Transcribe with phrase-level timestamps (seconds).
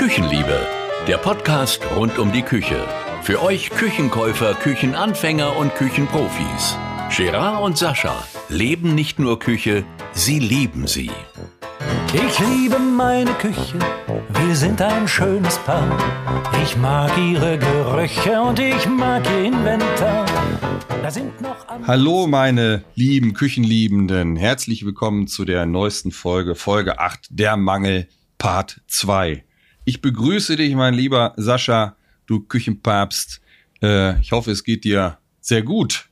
[0.00, 0.66] Küchenliebe,
[1.06, 2.88] der Podcast rund um die Küche.
[3.22, 6.78] Für euch Küchenkäufer, Küchenanfänger und Küchenprofis.
[7.14, 11.10] Gerard und Sascha leben nicht nur Küche, sie lieben sie.
[12.14, 13.78] Ich liebe meine Küche,
[14.42, 15.94] wir sind ein schönes Paar.
[16.64, 20.24] Ich mag ihre Gerüche und ich mag ihr Inventar.
[21.86, 28.08] Hallo meine lieben Küchenliebenden, herzlich willkommen zu der neuesten Folge, Folge 8, der Mangel
[28.38, 29.44] Part 2.
[29.90, 31.96] Ich begrüße dich, mein lieber Sascha,
[32.26, 33.40] du Küchenpapst.
[33.82, 36.08] Äh, ich hoffe, es geht dir sehr gut.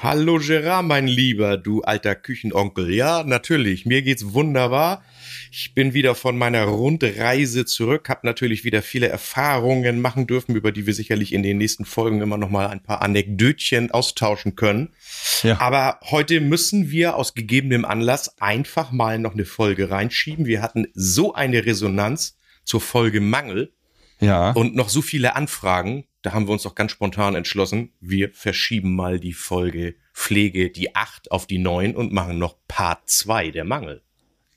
[0.00, 2.90] Hallo Gerard, mein Lieber, du alter Küchenonkel.
[2.90, 5.04] Ja, natürlich, mir geht's wunderbar.
[5.52, 10.72] Ich bin wieder von meiner Rundreise zurück, habe natürlich wieder viele Erfahrungen machen dürfen, über
[10.72, 14.94] die wir sicherlich in den nächsten Folgen immer noch mal ein paar Anekdötchen austauschen können.
[15.42, 15.60] Ja.
[15.60, 20.46] Aber heute müssen wir aus gegebenem Anlass einfach mal noch eine Folge reinschieben.
[20.46, 22.37] Wir hatten so eine Resonanz
[22.68, 23.72] zur Folge Mangel.
[24.20, 24.50] Ja.
[24.52, 28.94] Und noch so viele Anfragen, da haben wir uns doch ganz spontan entschlossen, wir verschieben
[28.94, 33.64] mal die Folge Pflege die 8 auf die 9 und machen noch Part 2 der
[33.64, 34.02] Mangel.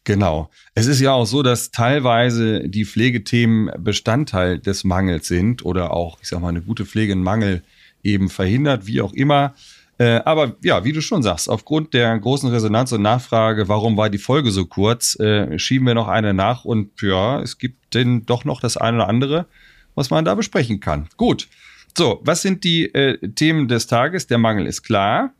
[0.03, 0.49] Genau.
[0.73, 6.19] Es ist ja auch so, dass teilweise die Pflegethemen Bestandteil des Mangels sind oder auch,
[6.21, 7.63] ich sag mal, eine gute Pflege einen Mangel
[8.01, 9.53] eben verhindert, wie auch immer.
[10.01, 14.09] Äh, aber ja, wie du schon sagst, aufgrund der großen Resonanz und Nachfrage, warum war
[14.09, 18.25] die Folge so kurz, äh, schieben wir noch eine nach und ja, es gibt denn
[18.25, 19.45] doch noch das eine oder andere,
[19.93, 21.07] was man da besprechen kann.
[21.17, 21.47] Gut.
[21.95, 24.25] So, was sind die äh, Themen des Tages?
[24.25, 25.33] Der Mangel ist klar.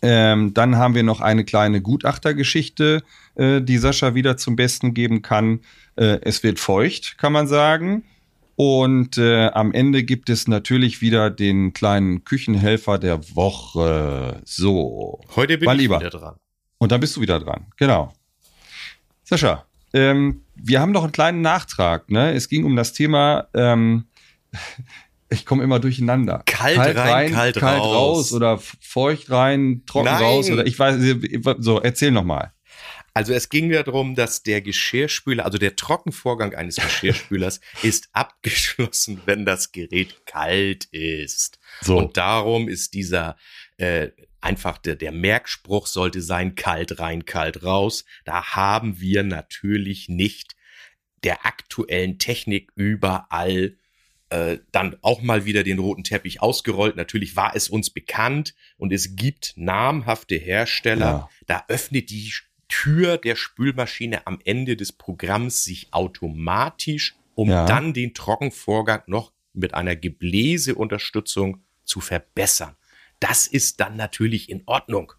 [0.00, 3.02] Ähm, dann haben wir noch eine kleine Gutachtergeschichte,
[3.34, 5.60] äh, die Sascha wieder zum Besten geben kann.
[5.96, 8.04] Äh, es wird feucht, kann man sagen.
[8.56, 14.40] Und äh, am Ende gibt es natürlich wieder den kleinen Küchenhelfer der Woche.
[14.44, 15.20] So.
[15.34, 16.36] Heute bin ich wieder dran.
[16.78, 17.66] Und dann bist du wieder dran.
[17.76, 18.12] Genau.
[19.24, 22.10] Sascha, ähm, wir haben noch einen kleinen Nachtrag.
[22.10, 22.32] Ne?
[22.32, 24.06] Es ging um das Thema, ähm,
[25.30, 26.42] ich komme immer durcheinander.
[26.44, 27.94] Kalt, kalt rein, rein, kalt, kalt raus.
[27.94, 28.32] raus.
[28.32, 30.22] oder feucht rein, trocken Nein.
[30.22, 30.96] raus oder ich weiß,
[31.58, 32.52] so erzähl noch mal.
[33.14, 39.44] Also es ging darum, dass der Geschirrspüler, also der Trockenvorgang eines Geschirrspülers ist abgeschlossen, wenn
[39.44, 41.58] das Gerät kalt ist.
[41.82, 41.98] So.
[41.98, 43.36] Und darum ist dieser
[43.76, 48.04] äh, einfach der, der Merkspruch sollte sein, kalt rein, kalt raus.
[48.24, 50.56] Da haben wir natürlich nicht
[51.22, 53.76] der aktuellen Technik überall
[54.30, 56.96] äh, dann auch mal wieder den roten Teppich ausgerollt.
[56.96, 61.04] Natürlich war es uns bekannt und es gibt namhafte Hersteller.
[61.04, 61.30] Ja.
[61.46, 62.32] Da öffnet die
[62.72, 67.66] Tür der Spülmaschine am Ende des Programms sich automatisch, um ja.
[67.66, 72.76] dann den Trockenvorgang noch mit einer Gebläseunterstützung zu verbessern
[73.22, 75.12] das ist dann natürlich in Ordnung.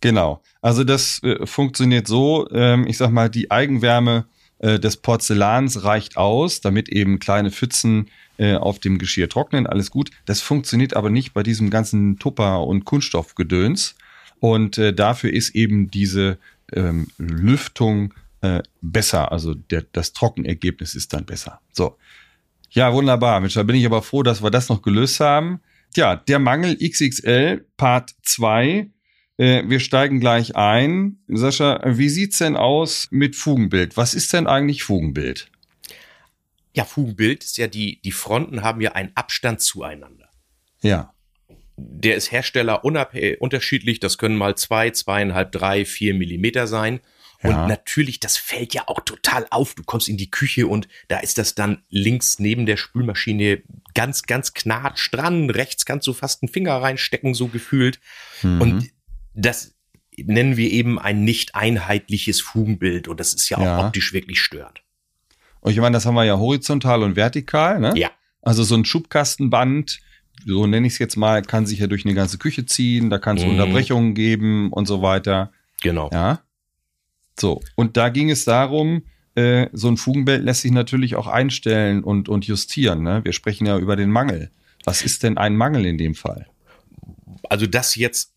[0.00, 0.42] Genau.
[0.60, 4.26] Also das äh, funktioniert so, ähm, ich sag mal, die Eigenwärme
[4.58, 9.90] äh, des Porzellans reicht aus, damit eben kleine Pfützen äh, auf dem Geschirr trocknen, alles
[9.90, 10.10] gut.
[10.26, 13.94] Das funktioniert aber nicht bei diesem ganzen Tupper- und Kunststoffgedöns.
[14.38, 16.38] Und äh, dafür ist eben diese
[16.74, 19.32] ähm, Lüftung äh, besser.
[19.32, 21.60] Also der, das Trockenergebnis ist dann besser.
[21.72, 21.96] So.
[22.70, 23.40] Ja, wunderbar.
[23.40, 25.60] Mensch, da bin ich aber froh, dass wir das noch gelöst haben.
[25.94, 28.90] Tja, der Mangel XXL Part 2.
[29.36, 31.18] Äh, wir steigen gleich ein.
[31.28, 33.96] Sascha, wie sieht's denn aus mit Fugenbild?
[33.96, 35.48] Was ist denn eigentlich Fugenbild?
[36.74, 40.30] Ja, Fugenbild ist ja die, die Fronten haben ja einen Abstand zueinander.
[40.80, 41.12] Ja.
[41.76, 44.00] Der ist Hersteller unterschiedlich.
[44.00, 47.00] Das können mal zwei, zweieinhalb, drei, vier Millimeter sein.
[47.42, 49.74] Und natürlich, das fällt ja auch total auf.
[49.74, 53.62] Du kommst in die Küche und da ist das dann links neben der Spülmaschine
[53.94, 55.50] ganz, ganz knatsch dran.
[55.50, 57.98] Rechts kannst du fast einen Finger reinstecken, so gefühlt.
[58.42, 58.60] Mhm.
[58.60, 58.90] Und
[59.34, 59.74] das
[60.16, 63.08] nennen wir eben ein nicht einheitliches Fugenbild.
[63.08, 63.86] Und das ist ja auch ja.
[63.86, 64.82] optisch wirklich störend.
[65.60, 67.92] Und ich meine, das haben wir ja horizontal und vertikal, ne?
[67.96, 68.10] Ja.
[68.40, 70.00] Also so ein Schubkastenband,
[70.44, 73.18] so nenne ich es jetzt mal, kann sich ja durch eine ganze Küche ziehen, da
[73.18, 73.50] kann es mhm.
[73.50, 75.52] Unterbrechungen geben und so weiter.
[75.82, 76.10] Genau.
[76.12, 76.42] Ja.
[77.38, 79.02] So, und da ging es darum,
[79.34, 83.02] äh, so ein Fugenbild lässt sich natürlich auch einstellen und, und justieren.
[83.02, 83.24] Ne?
[83.24, 84.50] Wir sprechen ja über den Mangel.
[84.84, 86.46] Was ist denn ein Mangel in dem Fall?
[87.48, 88.34] Also das jetzt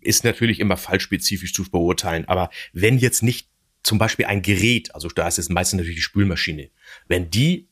[0.00, 3.48] ist natürlich immer fallspezifisch zu beurteilen, aber wenn jetzt nicht
[3.82, 6.70] zum Beispiel ein Gerät, also da ist es meistens natürlich die Spülmaschine,
[7.08, 7.68] wenn die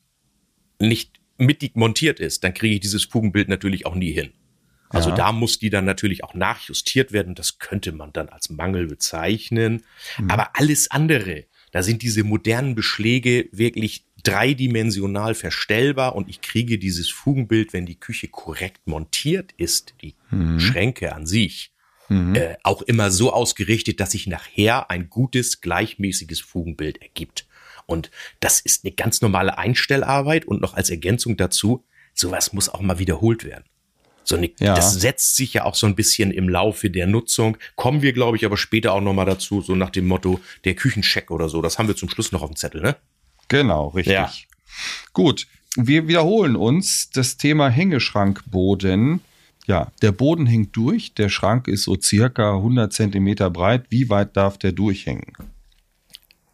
[0.78, 4.30] nicht mittig montiert ist, dann kriege ich dieses Fugenbild natürlich auch nie hin.
[4.90, 5.14] Also ja.
[5.14, 7.34] da muss die dann natürlich auch nachjustiert werden.
[7.36, 9.84] Das könnte man dann als Mangel bezeichnen.
[10.18, 10.30] Mhm.
[10.30, 17.08] Aber alles andere, da sind diese modernen Beschläge wirklich dreidimensional verstellbar und ich kriege dieses
[17.08, 20.60] Fugenbild, wenn die Küche korrekt montiert ist, die mhm.
[20.60, 21.72] Schränke an sich,
[22.08, 22.34] mhm.
[22.34, 27.46] äh, auch immer so ausgerichtet, dass sich nachher ein gutes, gleichmäßiges Fugenbild ergibt.
[27.90, 28.10] Und
[28.40, 31.84] das ist eine ganz normale Einstellarbeit und noch als Ergänzung dazu,
[32.14, 33.64] sowas muss auch mal wiederholt werden.
[34.22, 34.74] So eine, ja.
[34.74, 37.56] Das setzt sich ja auch so ein bisschen im Laufe der Nutzung.
[37.74, 41.30] Kommen wir, glaube ich, aber später auch nochmal dazu, so nach dem Motto der Küchencheck
[41.30, 41.62] oder so.
[41.62, 42.96] Das haben wir zum Schluss noch auf dem Zettel, ne?
[43.48, 44.14] Genau, richtig.
[44.14, 44.30] Ja.
[45.12, 49.20] Gut, wir wiederholen uns das Thema Hängeschrankboden.
[49.66, 53.86] Ja, der Boden hängt durch, der Schrank ist so circa 100 Zentimeter breit.
[53.88, 55.32] Wie weit darf der durchhängen?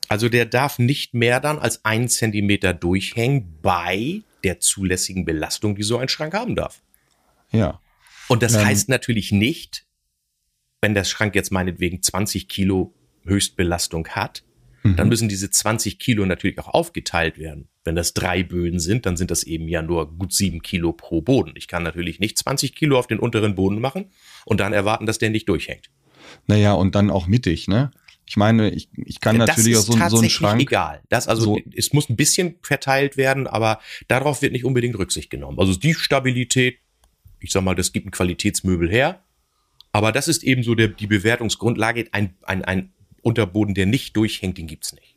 [0.09, 5.83] Also der darf nicht mehr dann als ein Zentimeter durchhängen bei der zulässigen Belastung, die
[5.83, 6.83] so ein Schrank haben darf.
[7.51, 7.81] Ja.
[8.29, 9.87] Und das ähm, heißt natürlich nicht,
[10.81, 12.95] wenn der Schrank jetzt meinetwegen 20 Kilo
[13.25, 14.45] Höchstbelastung hat,
[14.83, 14.97] mhm.
[14.97, 17.69] dann müssen diese 20 Kilo natürlich auch aufgeteilt werden.
[17.85, 21.23] Wenn das drei Böden sind, dann sind das eben ja nur gut sieben Kilo pro
[21.23, 21.53] Boden.
[21.57, 24.11] Ich kann natürlich nicht 20 Kilo auf den unteren Boden machen
[24.45, 25.91] und dann erwarten, dass der nicht durchhängt.
[26.47, 27.91] Naja, und dann auch mittig, ne?
[28.29, 30.61] Ich meine, ich, ich kann natürlich auch so, so einen Schrank.
[30.61, 31.01] egal.
[31.09, 31.61] Das also, so.
[31.75, 35.59] es muss ein bisschen verteilt werden, aber darauf wird nicht unbedingt Rücksicht genommen.
[35.61, 36.79] Also die Stabilität,
[37.39, 39.23] ich sag mal, das gibt ein Qualitätsmöbel her.
[39.93, 42.09] Aber das ist eben so der, die Bewertungsgrundlage.
[42.13, 42.93] Ein, ein, ein
[43.23, 45.17] Unterboden, der nicht durchhängt, den gibt's nicht.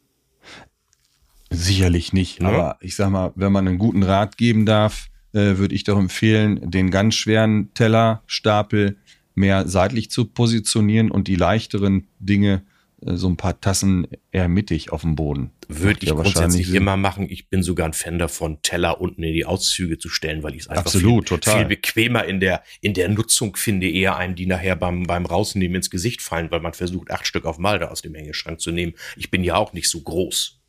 [1.50, 2.42] Sicherlich nicht.
[2.42, 2.48] Ja.
[2.48, 5.98] Aber ich sag mal, wenn man einen guten Rat geben darf, äh, würde ich doch
[5.98, 8.98] empfehlen, den ganz schweren Tellerstapel
[9.36, 12.64] mehr seitlich zu positionieren und die leichteren Dinge
[13.02, 15.52] so ein paar Tassen eher mittig auf dem Boden.
[15.68, 16.76] Würde ich grundsätzlich Sinn.
[16.76, 17.28] immer machen.
[17.30, 20.62] Ich bin sogar ein Fan davon, Teller unten in die Auszüge zu stellen, weil ich
[20.62, 21.60] es einfach Absolut, viel, total.
[21.60, 25.76] viel bequemer in der, in der Nutzung finde, eher einen, die nachher beim, beim Rausnehmen
[25.76, 28.94] ins Gesicht fallen, weil man versucht, acht Stück auf Malde aus dem Hängeschrank zu nehmen.
[29.16, 30.60] Ich bin ja auch nicht so groß.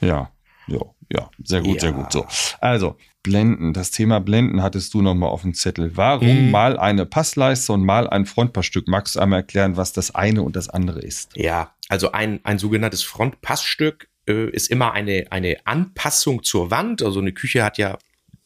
[0.00, 0.30] Ja,
[0.68, 0.80] ja,
[1.12, 1.80] ja, sehr gut, ja.
[1.80, 2.12] sehr gut.
[2.12, 2.26] So,
[2.60, 3.74] also Blenden.
[3.74, 5.96] Das Thema Blenden hattest du noch mal auf dem Zettel.
[5.96, 6.50] Warum mhm.
[6.50, 8.88] mal eine Passleiste und mal ein Frontpassstück?
[8.88, 11.36] Magst du einmal erklären, was das eine und das andere ist?
[11.36, 17.02] Ja, also ein, ein sogenanntes Frontpassstück äh, ist immer eine, eine Anpassung zur Wand.
[17.02, 17.98] Also eine Küche hat ja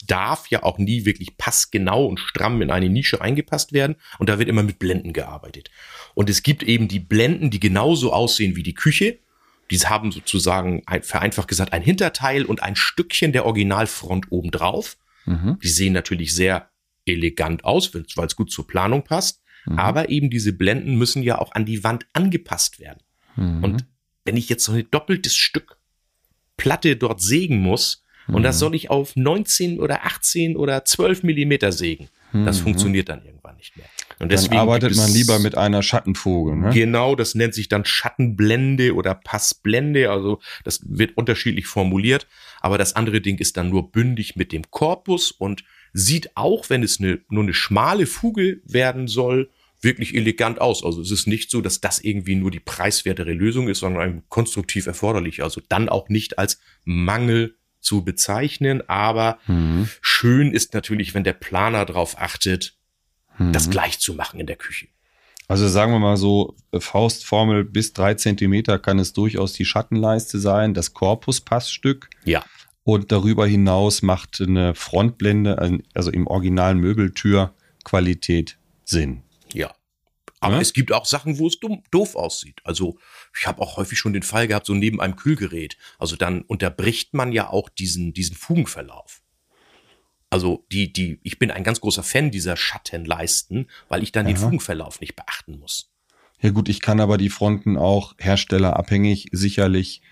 [0.06, 3.96] darf ja auch nie wirklich passgenau und stramm in eine Nische eingepasst werden.
[4.18, 5.70] Und da wird immer mit Blenden gearbeitet.
[6.14, 9.18] Und es gibt eben die Blenden, die genauso aussehen wie die Küche.
[9.70, 14.96] Die haben sozusagen, vereinfacht gesagt, ein Hinterteil und ein Stückchen der Originalfront obendrauf.
[15.26, 15.58] Mhm.
[15.62, 16.70] Die sehen natürlich sehr
[17.06, 19.42] elegant aus, weil es gut zur Planung passt.
[19.66, 19.78] Mhm.
[19.78, 23.03] Aber eben diese Blenden müssen ja auch an die Wand angepasst werden.
[23.36, 23.64] Mhm.
[23.64, 23.86] Und
[24.24, 25.76] wenn ich jetzt so ein doppeltes Stück
[26.56, 28.60] Platte dort sägen muss, und das mhm.
[28.60, 32.64] soll ich auf 19 oder 18 oder 12 Millimeter sägen, das mhm.
[32.64, 33.86] funktioniert dann irgendwann nicht mehr.
[34.18, 36.56] Und deswegen dann arbeitet man lieber mit einer Schattenfuge.
[36.56, 36.70] Ne?
[36.70, 40.10] Genau, das nennt sich dann Schattenblende oder Passblende.
[40.10, 42.26] Also das wird unterschiedlich formuliert.
[42.60, 46.82] Aber das andere Ding ist dann nur bündig mit dem Korpus und sieht auch, wenn
[46.82, 49.50] es eine, nur eine schmale Fuge werden soll,
[49.84, 50.84] wirklich elegant aus.
[50.84, 54.86] Also es ist nicht so, dass das irgendwie nur die preiswertere Lösung ist, sondern konstruktiv
[54.86, 55.42] erforderlich.
[55.42, 58.82] Also dann auch nicht als Mangel zu bezeichnen.
[58.88, 59.88] Aber mhm.
[60.00, 62.76] schön ist natürlich, wenn der Planer darauf achtet,
[63.38, 63.52] mhm.
[63.52, 64.88] das gleich zu machen in der Küche.
[65.46, 70.72] Also sagen wir mal so, Faustformel bis drei Zentimeter kann es durchaus die Schattenleiste sein,
[70.72, 72.08] das Korpuspassstück.
[72.24, 72.42] Ja.
[72.82, 77.54] Und darüber hinaus macht eine Frontblende, also im originalen Möbeltür,
[77.84, 79.22] Qualität Sinn.
[79.54, 79.74] Ja.
[80.40, 80.60] Aber ja?
[80.60, 82.60] es gibt auch Sachen, wo es dumm, doof aussieht.
[82.64, 82.98] Also
[83.38, 85.78] ich habe auch häufig schon den Fall gehabt, so neben einem Kühlgerät.
[85.98, 89.22] Also dann unterbricht man ja auch diesen, diesen Fugenverlauf.
[90.28, 94.34] Also die, die, ich bin ein ganz großer Fan dieser Schattenleisten, weil ich dann ja.
[94.34, 95.90] den Fugenverlauf nicht beachten muss.
[96.40, 100.02] Ja gut, ich kann aber die Fronten auch herstellerabhängig sicherlich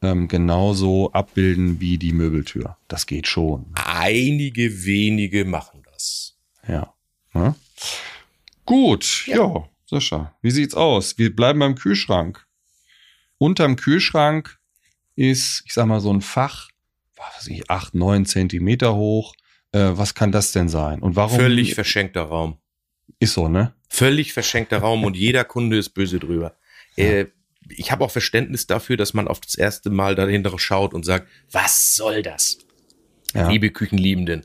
[0.00, 2.76] ähm, genauso abbilden wie die Möbeltür.
[2.88, 3.66] Das geht schon.
[3.74, 6.38] Einige wenige machen das.
[6.66, 6.94] Ja.
[7.34, 7.54] ja.
[8.64, 9.36] Gut, ja.
[9.36, 11.18] ja, Sascha, wie sieht's aus?
[11.18, 12.46] Wir bleiben beim Kühlschrank.
[13.38, 14.58] Unterm Kühlschrank
[15.16, 16.68] ist, ich sag mal, so ein Fach,
[17.16, 19.34] was weiß ich, acht, neun Zentimeter hoch
[19.72, 21.00] äh, was kann das denn sein?
[21.00, 21.38] Und warum?
[21.38, 22.58] Völlig verschenkter Raum.
[23.18, 23.74] Ist so, ne?
[23.88, 26.56] Völlig verschenkter Raum und jeder Kunde ist böse drüber.
[26.96, 27.04] Ja.
[27.04, 27.26] Äh,
[27.68, 31.28] ich habe auch Verständnis dafür, dass man auf das erste Mal dahinter schaut und sagt,
[31.50, 32.58] was soll das?
[33.34, 33.48] Ja.
[33.48, 34.44] Liebe Küchenliebenden.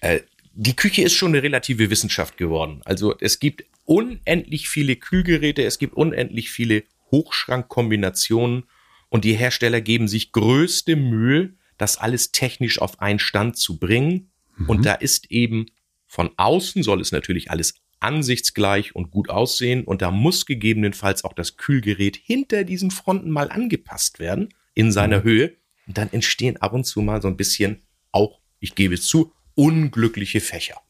[0.00, 0.20] Äh,
[0.52, 2.80] die Küche ist schon eine relative Wissenschaft geworden.
[2.84, 8.64] Also es gibt unendlich viele Kühlgeräte, es gibt unendlich viele Hochschrankkombinationen
[9.08, 14.30] und die Hersteller geben sich größte Mühe, das alles technisch auf einen Stand zu bringen.
[14.66, 14.82] Und mhm.
[14.82, 15.66] da ist eben
[16.06, 19.84] von außen soll es natürlich alles ansichtsgleich und gut aussehen.
[19.84, 25.20] Und da muss gegebenenfalls auch das Kühlgerät hinter diesen Fronten mal angepasst werden in seiner
[25.20, 25.24] mhm.
[25.24, 25.56] Höhe.
[25.86, 29.32] Und dann entstehen ab und zu mal so ein bisschen auch, ich gebe es zu,
[29.60, 30.80] unglückliche Fächer.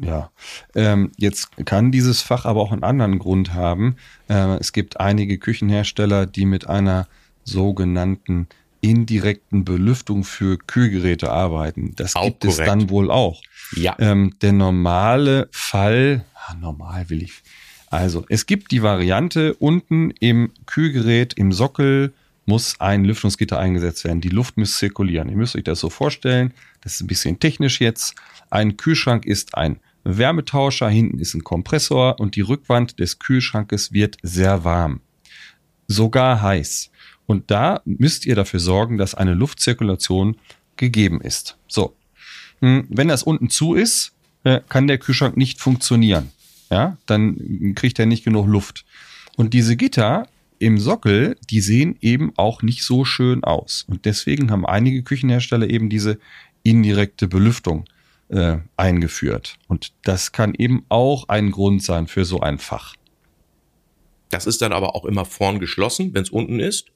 [0.00, 0.30] Ja,
[0.74, 3.96] ähm, jetzt kann dieses Fach aber auch einen anderen Grund haben.
[4.28, 7.08] Äh, es gibt einige Küchenhersteller, die mit einer
[7.44, 8.48] sogenannten
[8.80, 11.94] indirekten Belüftung für Kühlgeräte arbeiten.
[11.96, 12.60] Das auch gibt korrekt.
[12.60, 13.42] es dann wohl auch.
[13.74, 13.96] Ja.
[13.98, 17.42] Ähm, der normale Fall, ah, normal will ich.
[17.90, 22.12] Also, es gibt die Variante, unten im Kühlgerät, im Sockel,
[22.48, 24.20] muss ein Lüftungsgitter eingesetzt werden.
[24.20, 25.28] Die Luft muss zirkulieren.
[25.28, 26.54] Ihr müsst euch das so vorstellen.
[26.80, 28.14] Das ist ein bisschen technisch jetzt.
[28.50, 34.16] Ein Kühlschrank ist ein Wärmetauscher, hinten ist ein Kompressor und die Rückwand des Kühlschrankes wird
[34.22, 35.00] sehr warm.
[35.86, 36.90] Sogar heiß.
[37.26, 40.36] Und da müsst ihr dafür sorgen, dass eine Luftzirkulation
[40.76, 41.58] gegeben ist.
[41.68, 41.94] So.
[42.60, 44.12] Hm, wenn das unten zu ist,
[44.44, 46.30] äh, kann der Kühlschrank nicht funktionieren.
[46.70, 48.86] Ja, dann kriegt er nicht genug Luft.
[49.36, 50.26] Und diese Gitter
[50.58, 53.84] im Sockel, die sehen eben auch nicht so schön aus.
[53.88, 56.18] Und deswegen haben einige Küchenhersteller eben diese
[56.62, 57.84] indirekte Belüftung
[58.28, 59.58] äh, eingeführt.
[59.68, 62.94] Und das kann eben auch ein Grund sein für so ein Fach.
[64.30, 66.86] Das ist dann aber auch immer vorn geschlossen, wenn es unten ist.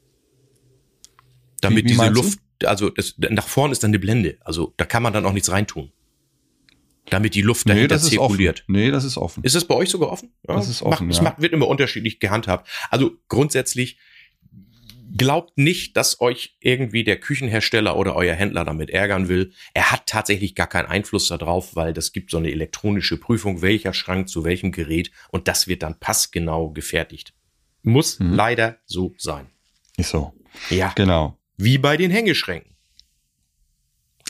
[1.60, 4.36] Damit wie, wie diese Luft, also das, nach vorn ist dann eine Blende.
[4.40, 5.90] Also da kann man dann auch nichts reintun.
[7.10, 8.60] Damit die Luft dahinter nee, zirkuliert.
[8.60, 8.72] Offen.
[8.72, 9.42] Nee, das ist offen.
[9.44, 10.32] Ist es bei euch sogar offen?
[10.46, 11.08] Ja, das ist offen.
[11.08, 11.34] Macht, ja.
[11.36, 12.68] Es wird immer unterschiedlich gehandhabt.
[12.90, 13.98] Also grundsätzlich
[15.16, 19.52] glaubt nicht, dass euch irgendwie der Küchenhersteller oder euer Händler damit ärgern will.
[19.74, 23.92] Er hat tatsächlich gar keinen Einfluss darauf, weil das gibt so eine elektronische Prüfung, welcher
[23.92, 27.34] Schrank zu welchem Gerät und das wird dann passgenau gefertigt.
[27.82, 28.32] Muss mhm.
[28.34, 29.46] leider so sein.
[29.96, 30.32] Ist so.
[30.70, 30.92] Ja.
[30.94, 31.38] Genau.
[31.56, 32.71] Wie bei den Hängeschränken.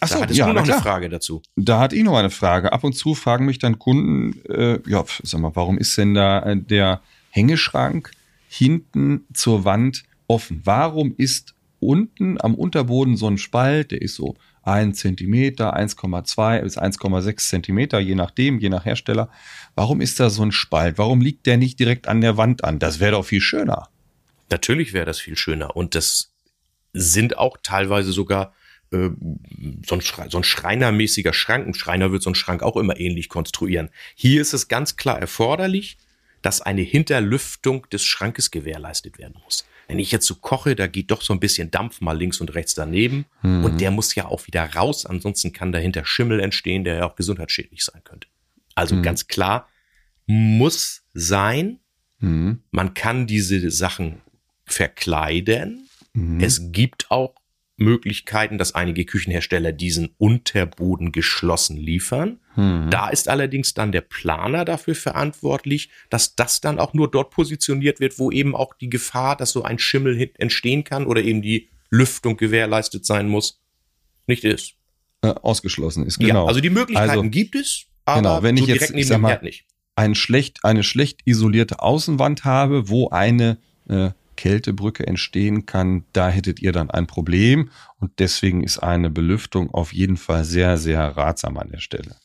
[0.02, 1.42] Ach so, da hattest ja, du noch eine Frage dazu.
[1.54, 2.73] Da hatte ich noch eine Frage.
[2.73, 6.40] Ab und zu fragen mich dann Kunden, äh, ja, sag mal, warum ist denn da
[6.40, 8.11] äh, der Hängeschrank
[8.49, 10.61] hinten zur Wand offen?
[10.64, 16.78] Warum ist unten am Unterboden so ein Spalt, der ist so ein Zentimeter, 1,2 bis
[16.78, 19.28] 1,6 Zentimeter, je nachdem, je nach Hersteller.
[19.76, 20.99] Warum ist da so ein Spalt?
[20.99, 22.80] Warum liegt der nicht direkt an der Wand an?
[22.80, 23.88] Das wäre doch viel schöner.
[24.50, 25.76] Natürlich wäre das viel schöner.
[25.76, 26.32] Und das
[26.92, 28.52] sind auch teilweise sogar
[28.93, 29.11] äh,
[29.87, 31.67] so, ein so ein schreinermäßiger Schrank.
[31.67, 33.91] Ein Schreiner wird so einen Schrank auch immer ähnlich konstruieren.
[34.15, 35.97] Hier ist es ganz klar erforderlich,
[36.43, 39.65] dass eine Hinterlüftung des Schrankes gewährleistet werden muss.
[39.89, 42.55] Wenn ich jetzt so koche, da geht doch so ein bisschen Dampf mal links und
[42.55, 43.65] rechts daneben mhm.
[43.65, 47.17] und der muss ja auch wieder raus, ansonsten kann dahinter Schimmel entstehen, der ja auch
[47.17, 48.29] gesundheitsschädlich sein könnte.
[48.75, 49.03] Also mhm.
[49.03, 49.69] ganz klar,
[50.27, 51.81] muss sein.
[52.19, 52.63] Mhm.
[52.71, 54.23] Man kann diese Sachen
[54.65, 55.89] verkleiden.
[56.15, 56.41] Mhm.
[56.41, 57.35] Es gibt auch
[57.76, 62.38] Möglichkeiten, dass einige Küchenhersteller diesen Unterboden geschlossen liefern.
[62.55, 62.88] Hm.
[62.91, 67.99] Da ist allerdings dann der Planer dafür verantwortlich, dass das dann auch nur dort positioniert
[67.99, 71.71] wird, wo eben auch die Gefahr, dass so ein Schimmel entstehen kann oder eben die
[71.91, 73.61] Lüftung gewährleistet sein muss,
[74.26, 74.75] nicht ist.
[75.23, 76.43] Äh, ausgeschlossen ist, genau.
[76.43, 79.09] Ja, also die Möglichkeiten also, gibt es, aber genau, wenn so ich direkt jetzt, neben
[79.09, 79.67] dem Herd nicht.
[79.95, 84.11] Ein schlecht, eine schlecht isolierte Außenwand habe, wo eine äh,
[84.43, 87.71] Kältebrücke entstehen kann, da hättet ihr dann ein Problem.
[88.01, 92.17] Und deswegen ist eine Belüftung auf jeden Fall sehr, sehr ratsam an der Stelle.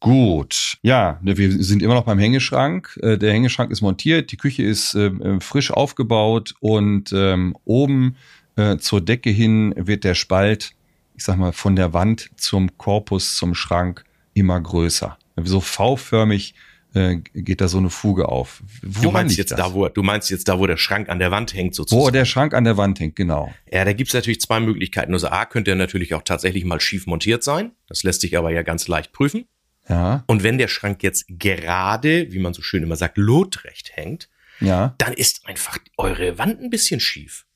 [0.00, 2.98] Gut, ja, ne, wir sind immer noch beim Hängeschrank.
[3.02, 8.16] Äh, der Hängeschrank ist montiert, die Küche ist ähm, äh, frisch aufgebaut und ähm, oben
[8.56, 10.72] äh, zur Decke hin wird der Spalt,
[11.14, 15.18] ich sag mal, von der Wand zum Korpus, zum Schrank immer größer.
[15.36, 16.54] So V-förmig
[16.94, 18.62] äh, geht da so eine Fuge auf.
[18.82, 19.58] Woran du meinst jetzt das?
[19.58, 22.06] da, wo du meinst jetzt da, wo der Schrank an der Wand hängt sozusagen.
[22.06, 23.52] Wo der Schrank an der Wand hängt, genau.
[23.70, 25.12] Ja, da gibt's natürlich zwei Möglichkeiten.
[25.12, 27.72] Also A könnte er natürlich auch tatsächlich mal schief montiert sein.
[27.88, 29.46] Das lässt sich aber ja ganz leicht prüfen.
[29.88, 30.24] Ja.
[30.26, 34.28] Und wenn der Schrank jetzt gerade, wie man so schön immer sagt, lotrecht hängt,
[34.60, 34.94] ja.
[34.98, 37.46] dann ist einfach eure Wand ein bisschen schief.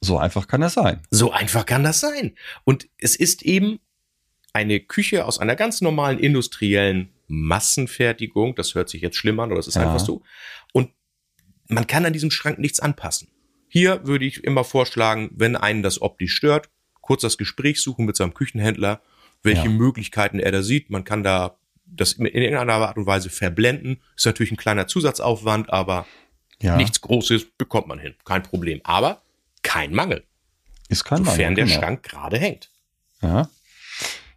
[0.00, 1.00] So einfach kann das sein.
[1.10, 2.34] So einfach kann das sein.
[2.64, 3.78] Und es ist eben
[4.52, 8.54] eine Küche aus einer ganz normalen industriellen Massenfertigung.
[8.54, 9.82] Das hört sich jetzt schlimm an, aber das ist ja.
[9.82, 10.22] einfach so.
[10.72, 10.90] Und
[11.68, 13.28] man kann an diesem Schrank nichts anpassen.
[13.68, 16.68] Hier würde ich immer vorschlagen, wenn einen das optisch stört,
[17.00, 19.00] kurz das Gespräch suchen mit seinem Küchenhändler,
[19.42, 19.70] welche ja.
[19.70, 20.90] Möglichkeiten er da sieht.
[20.90, 24.02] Man kann da das in irgendeiner Art und Weise verblenden.
[24.14, 26.06] Ist natürlich ein kleiner Zusatzaufwand, aber
[26.60, 26.76] ja.
[26.76, 28.14] nichts Großes bekommt man hin.
[28.24, 28.80] Kein Problem.
[28.84, 29.22] Aber
[29.62, 30.24] kein Mangel.
[30.88, 31.54] Ist kein Sofern Mangel.
[31.54, 31.78] der genau.
[31.78, 32.70] Schrank gerade hängt.
[33.22, 33.48] Ja.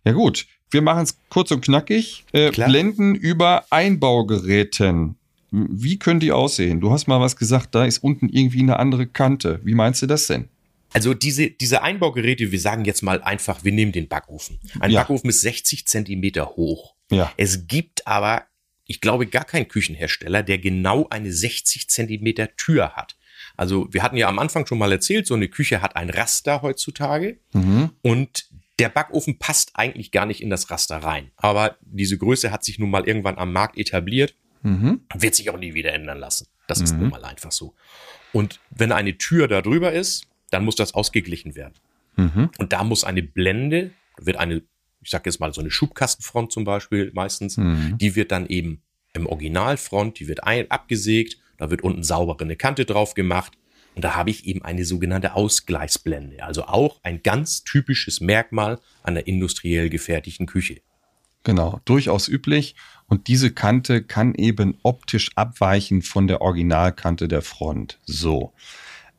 [0.06, 2.26] Ja gut, wir machen es kurz und knackig.
[2.34, 5.16] Äh, Blenden über Einbaugeräten.
[5.50, 6.82] Wie können die aussehen?
[6.82, 9.62] Du hast mal was gesagt, da ist unten irgendwie eine andere Kante.
[9.64, 10.50] Wie meinst du das denn?
[10.92, 14.60] Also diese, diese Einbaugeräte, wir sagen jetzt mal einfach, wir nehmen den Backofen.
[14.82, 15.02] Ein ja.
[15.02, 16.96] Backofen ist 60 Zentimeter hoch.
[17.10, 17.32] Ja.
[17.38, 18.44] Es gibt aber,
[18.86, 23.16] ich glaube, gar keinen Küchenhersteller, der genau eine 60 Zentimeter Tür hat.
[23.56, 26.62] Also wir hatten ja am Anfang schon mal erzählt, so eine Küche hat ein Raster
[26.62, 27.92] heutzutage mhm.
[28.02, 31.32] und der Backofen passt eigentlich gar nicht in das Raster rein.
[31.38, 34.36] Aber diese Größe hat sich nun mal irgendwann am Markt etabliert.
[34.64, 35.02] Mhm.
[35.14, 36.48] Wird sich auch nie wieder ändern lassen.
[36.68, 36.84] Das mhm.
[36.84, 37.74] ist nun mal einfach so.
[38.34, 41.74] Und wenn eine Tür da drüber ist, dann muss das ausgeglichen werden.
[42.18, 42.50] Mhm.
[42.58, 44.62] Und da muss eine Blende, wird eine,
[45.02, 47.98] ich sage jetzt mal so eine Schubkastenfront zum Beispiel meistens, mhm.
[47.98, 48.82] die wird dann eben
[49.14, 53.54] im Originalfront, die wird ein, abgesägt, da wird unten sauber eine Kante drauf gemacht
[53.96, 59.26] und da habe ich eben eine sogenannte Ausgleichsblende, also auch ein ganz typisches Merkmal einer
[59.26, 60.82] industriell gefertigten Küche.
[61.44, 62.76] Genau, durchaus üblich.
[63.08, 68.00] Und diese Kante kann eben optisch abweichen von der Originalkante der Front.
[68.04, 68.54] So.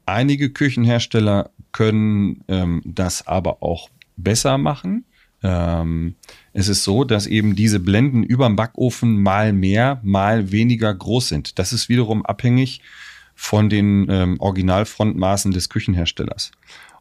[0.05, 5.05] Einige Küchenhersteller können ähm, das aber auch besser machen.
[5.43, 6.17] Ähm,
[6.53, 11.29] es ist so, dass eben diese Blenden über dem Backofen mal mehr, mal weniger groß
[11.29, 11.59] sind.
[11.59, 12.83] Das ist wiederum abhängig
[13.37, 16.51] von den ähm, Originalfrontmaßen des Küchenherstellers.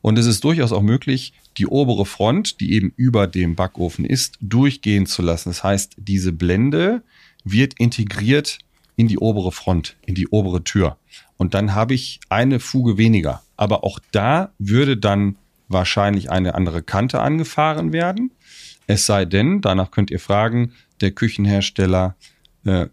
[0.02, 4.38] Und es ist durchaus auch möglich, die obere Front, die eben über dem Backofen ist,
[4.42, 5.50] durchgehen zu lassen.
[5.50, 7.02] Das heißt, diese Blende
[7.44, 8.60] wird integriert
[8.98, 10.98] in die obere Front, in die obere Tür.
[11.38, 13.42] Und dann habe ich eine Fuge weniger.
[13.58, 15.38] Aber auch da würde dann
[15.68, 18.32] wahrscheinlich eine andere Kante angefahren werden.
[18.88, 22.16] Es sei denn, danach könnt ihr fragen, der Küchenhersteller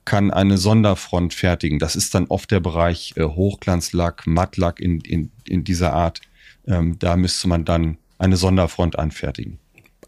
[0.05, 1.79] kann eine Sonderfront fertigen.
[1.79, 6.21] Das ist dann oft der Bereich äh, Hochglanzlack, Mattlack in, in, in dieser Art.
[6.67, 9.59] Ähm, da müsste man dann eine Sonderfront anfertigen.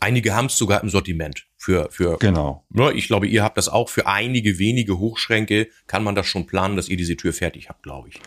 [0.01, 1.47] Einige haben es sogar im Sortiment.
[1.57, 2.67] Für, für, genau.
[2.69, 3.89] Ne, ich glaube, ihr habt das auch.
[3.89, 7.83] Für einige wenige Hochschränke kann man das schon planen, dass ihr diese Tür fertig habt,
[7.83, 8.21] glaube ich.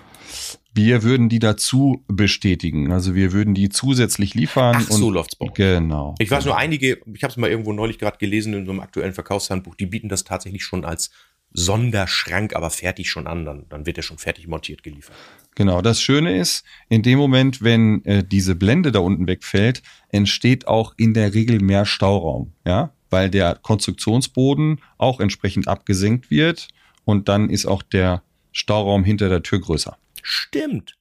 [0.74, 2.92] Wir würden die dazu bestätigen.
[2.92, 4.76] Also wir würden die zusätzlich liefern.
[4.80, 5.56] Ach, so läuft's bei uns.
[5.56, 6.16] Genau.
[6.20, 8.80] Ich weiß nur, einige, ich habe es mal irgendwo neulich gerade gelesen in so einem
[8.80, 11.12] aktuellen Verkaufshandbuch, die bieten das tatsächlich schon als
[11.54, 13.46] Sonderschrank, aber fertig schon an.
[13.46, 15.16] Dann, dann wird er schon fertig montiert geliefert.
[15.56, 20.68] Genau, das Schöne ist, in dem Moment, wenn äh, diese Blende da unten wegfällt, entsteht
[20.68, 26.68] auch in der Regel mehr Stauraum, ja, weil der Konstruktionsboden auch entsprechend abgesenkt wird
[27.06, 29.98] und dann ist auch der Stauraum hinter der Tür größer.
[30.22, 30.96] Stimmt.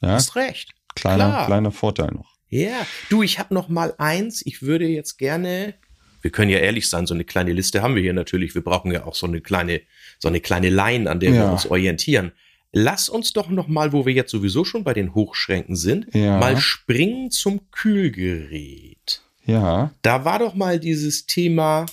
[0.00, 0.12] Ja?
[0.12, 0.72] Hast recht.
[0.94, 1.46] Kleiner, Klar.
[1.46, 2.36] kleiner Vorteil noch.
[2.48, 4.44] Ja, du, ich habe noch mal eins.
[4.44, 5.74] Ich würde jetzt gerne
[6.22, 8.54] wir können ja ehrlich sein, so eine kleine Liste haben wir hier natürlich.
[8.54, 9.80] Wir brauchen ja auch so eine kleine,
[10.18, 11.36] so eine kleine Line, an der ja.
[11.36, 12.32] wir uns orientieren.
[12.72, 16.38] Lass uns doch noch mal, wo wir jetzt sowieso schon bei den Hochschränken sind, ja.
[16.38, 19.22] mal springen zum Kühlgerät.
[19.44, 19.92] Ja.
[20.02, 21.86] Da war doch mal dieses Thema,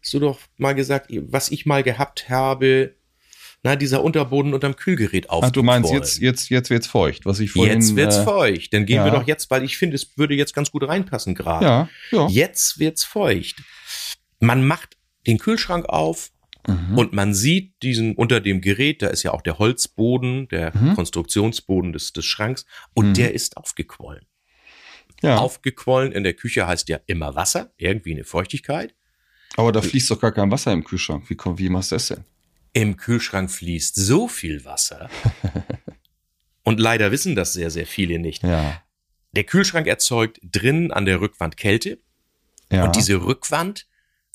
[0.00, 2.94] so doch mal gesagt, was ich mal gehabt habe,
[3.62, 5.44] na, dieser Unterboden unterm Kühlgerät auf.
[5.44, 7.74] Ach, du meinst, jetzt, jetzt, jetzt wird's feucht, was ich vorhin.
[7.74, 8.72] Jetzt wird's äh, feucht.
[8.72, 9.04] Dann gehen ja.
[9.04, 11.64] wir doch jetzt, weil ich finde, es würde jetzt ganz gut reinpassen gerade.
[11.64, 12.28] Ja, ja.
[12.28, 13.56] Jetzt wird's feucht.
[14.38, 16.30] Man macht den Kühlschrank auf
[16.68, 16.96] mhm.
[16.96, 20.94] und man sieht diesen unter dem Gerät, da ist ja auch der Holzboden, der mhm.
[20.94, 23.14] Konstruktionsboden des, des Schranks und mhm.
[23.14, 24.24] der ist aufgequollen.
[25.20, 25.38] Ja.
[25.38, 28.94] Aufgequollen in der Küche heißt ja immer Wasser, irgendwie eine Feuchtigkeit.
[29.56, 31.28] Aber da fließt doch gar kein Wasser im Kühlschrank.
[31.28, 32.24] Wie, wie machst du das denn?
[32.78, 35.10] Im Kühlschrank fließt so viel Wasser.
[36.62, 38.44] und leider wissen das sehr, sehr viele nicht.
[38.44, 38.80] Ja.
[39.32, 41.98] Der Kühlschrank erzeugt drinnen an der Rückwand Kälte.
[42.70, 42.84] Ja.
[42.84, 43.88] Und diese Rückwand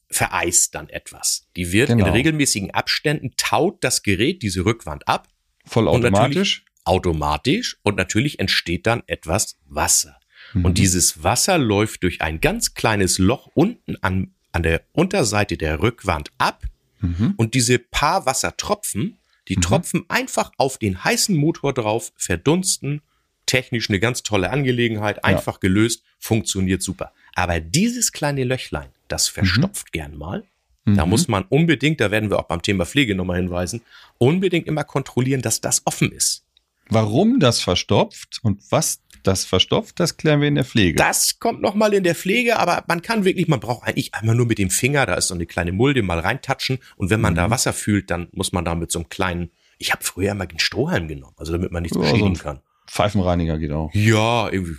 [0.10, 1.48] vereist dann etwas.
[1.56, 2.06] Die wird genau.
[2.06, 5.30] in regelmäßigen Abständen taut das Gerät diese Rückwand ab.
[5.64, 6.66] Vollautomatisch?
[6.84, 7.78] Automatisch.
[7.84, 10.20] Und natürlich entsteht dann etwas Wasser.
[10.54, 10.66] Mhm.
[10.66, 15.82] Und dieses Wasser läuft durch ein ganz kleines Loch unten an, an der Unterseite der
[15.82, 16.66] Rückwand ab
[17.04, 17.34] Mhm.
[17.38, 19.62] Und diese paar Wassertropfen, die mhm.
[19.62, 23.02] tropfen einfach auf den heißen Motor drauf, verdunsten.
[23.46, 25.60] Technisch eine ganz tolle Angelegenheit, einfach ja.
[25.60, 27.12] gelöst, funktioniert super.
[27.36, 29.34] Aber dieses kleine Löchlein, das mhm.
[29.34, 29.92] verstopft mhm.
[29.92, 30.44] gern mal.
[30.86, 33.82] Da muss man unbedingt, da werden wir auch beim Thema Pflege nochmal hinweisen,
[34.18, 36.43] unbedingt immer kontrollieren, dass das offen ist.
[36.90, 40.98] Warum das verstopft und was das verstopft, das klären wir in der Pflege.
[40.98, 44.46] Das kommt nochmal in der Pflege, aber man kann wirklich, man braucht eigentlich einmal nur
[44.46, 47.38] mit dem Finger, da ist so eine kleine Mulde, mal reintatschen und wenn man mhm.
[47.38, 50.46] da Wasser fühlt, dann muss man da mit so einem kleinen, ich habe früher immer
[50.46, 52.60] den Strohhalm genommen, also damit man nichts ja, beschädigen so kann.
[52.88, 53.90] Pfeifenreiniger geht auch.
[53.94, 54.76] Ja, irgendwie,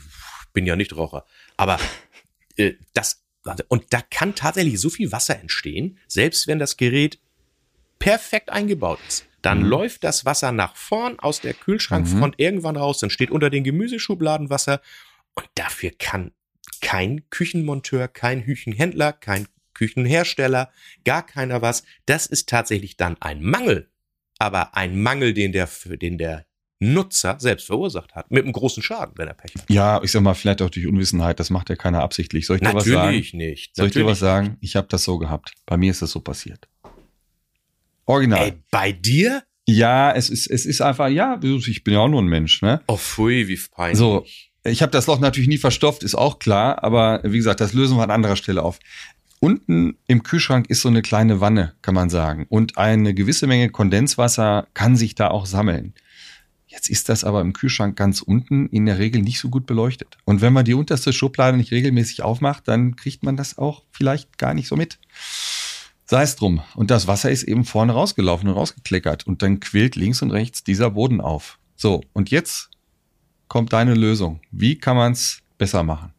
[0.52, 1.24] bin ja nicht Raucher.
[1.56, 1.78] Aber
[2.56, 3.24] äh, das,
[3.68, 7.18] und da kann tatsächlich so viel Wasser entstehen, selbst wenn das Gerät
[7.98, 9.26] perfekt eingebaut ist.
[9.44, 9.66] Dann mhm.
[9.66, 12.44] läuft das Wasser nach vorn aus der Kühlschrankfront mhm.
[12.44, 14.80] irgendwann raus, dann steht unter den Gemüseschubladen Wasser
[15.34, 16.32] und dafür kann
[16.80, 20.70] kein Küchenmonteur, kein Küchenhändler, kein Küchenhersteller,
[21.04, 21.84] gar keiner was.
[22.06, 23.90] Das ist tatsächlich dann ein Mangel.
[24.38, 25.68] Aber ein Mangel, den der,
[26.00, 26.46] den der
[26.78, 28.30] Nutzer selbst verursacht hat.
[28.30, 29.70] Mit einem großen Schaden, wenn er Pech hat.
[29.70, 32.46] Ja, ich sag mal, vielleicht auch durch Unwissenheit, das macht ja keiner absichtlich.
[32.46, 33.06] Soll ich dir Natürlich was sagen?
[33.06, 33.76] Natürlich nicht.
[33.76, 34.56] Soll ich dir was sagen?
[34.60, 35.52] Ich habe das so gehabt.
[35.66, 36.68] Bei mir ist das so passiert.
[38.06, 38.40] Original.
[38.40, 39.42] Ey, bei dir?
[39.66, 42.82] Ja, es ist, es ist einfach, ja, ich bin ja auch nur ein Mensch, ne?
[42.86, 43.98] Oh, pfui, wie peinlich.
[43.98, 44.26] So,
[44.62, 47.96] ich habe das Loch natürlich nie verstopft, ist auch klar, aber wie gesagt, das lösen
[47.96, 48.78] wir an anderer Stelle auf.
[49.40, 52.46] Unten im Kühlschrank ist so eine kleine Wanne, kann man sagen.
[52.48, 55.94] Und eine gewisse Menge Kondenswasser kann sich da auch sammeln.
[56.66, 60.16] Jetzt ist das aber im Kühlschrank ganz unten in der Regel nicht so gut beleuchtet.
[60.24, 64.38] Und wenn man die unterste Schublade nicht regelmäßig aufmacht, dann kriegt man das auch vielleicht
[64.38, 64.98] gar nicht so mit.
[66.06, 66.62] Sei es drum.
[66.74, 69.26] Und das Wasser ist eben vorne rausgelaufen und rausgekleckert.
[69.26, 71.58] Und dann quillt links und rechts dieser Boden auf.
[71.76, 72.70] So, und jetzt
[73.48, 74.40] kommt deine Lösung.
[74.50, 76.12] Wie kann man es besser machen?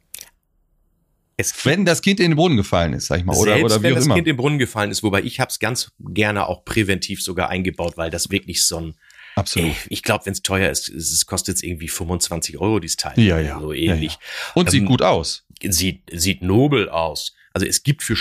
[1.38, 3.84] Es wenn das Kind in den Boden gefallen ist, sag ich mal, oder, oder wie
[3.84, 4.16] wenn auch das immer.
[4.16, 7.50] Kind in den Brunnen gefallen ist, wobei ich habe es ganz gerne auch präventiv sogar
[7.50, 8.96] eingebaut, weil das wirklich so ein
[9.36, 9.72] Absolut.
[9.72, 13.20] Ey, ich glaube, wenn es teuer ist, es kostet irgendwie 25 Euro dieses Teil.
[13.20, 13.60] Ja, ja.
[13.60, 14.14] So ähnlich.
[14.14, 14.52] Ja, ja.
[14.54, 15.46] Und ähm, sieht gut aus.
[15.62, 17.34] Sieht, sieht nobel aus.
[17.54, 18.16] Also es gibt für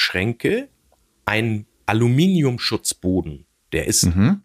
[0.00, 0.68] Spülenschränke
[1.24, 3.46] einen Aluminiumschutzboden.
[3.72, 4.42] Der ist mhm.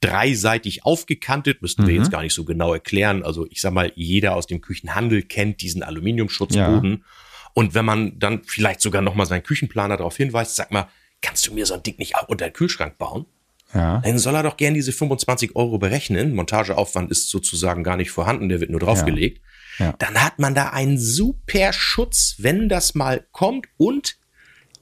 [0.00, 1.88] dreiseitig aufgekantet, müssten mhm.
[1.88, 3.22] wir jetzt gar nicht so genau erklären.
[3.22, 6.90] Also ich sag mal, jeder aus dem Küchenhandel kennt diesen Aluminiumschutzboden.
[6.92, 7.04] Ja.
[7.52, 10.88] Und wenn man dann vielleicht sogar nochmal seinen Küchenplaner darauf hinweist, sag mal,
[11.22, 13.26] kannst du mir so ein Ding nicht auch unter den Kühlschrank bauen?
[13.72, 14.00] Ja.
[14.00, 16.34] Dann soll er doch gern diese 25 Euro berechnen.
[16.34, 19.38] Montageaufwand ist sozusagen gar nicht vorhanden, der wird nur draufgelegt.
[19.38, 19.86] Ja.
[19.86, 19.94] Ja.
[19.98, 23.66] Dann hat man da einen super Schutz, wenn das mal kommt.
[23.76, 24.16] Und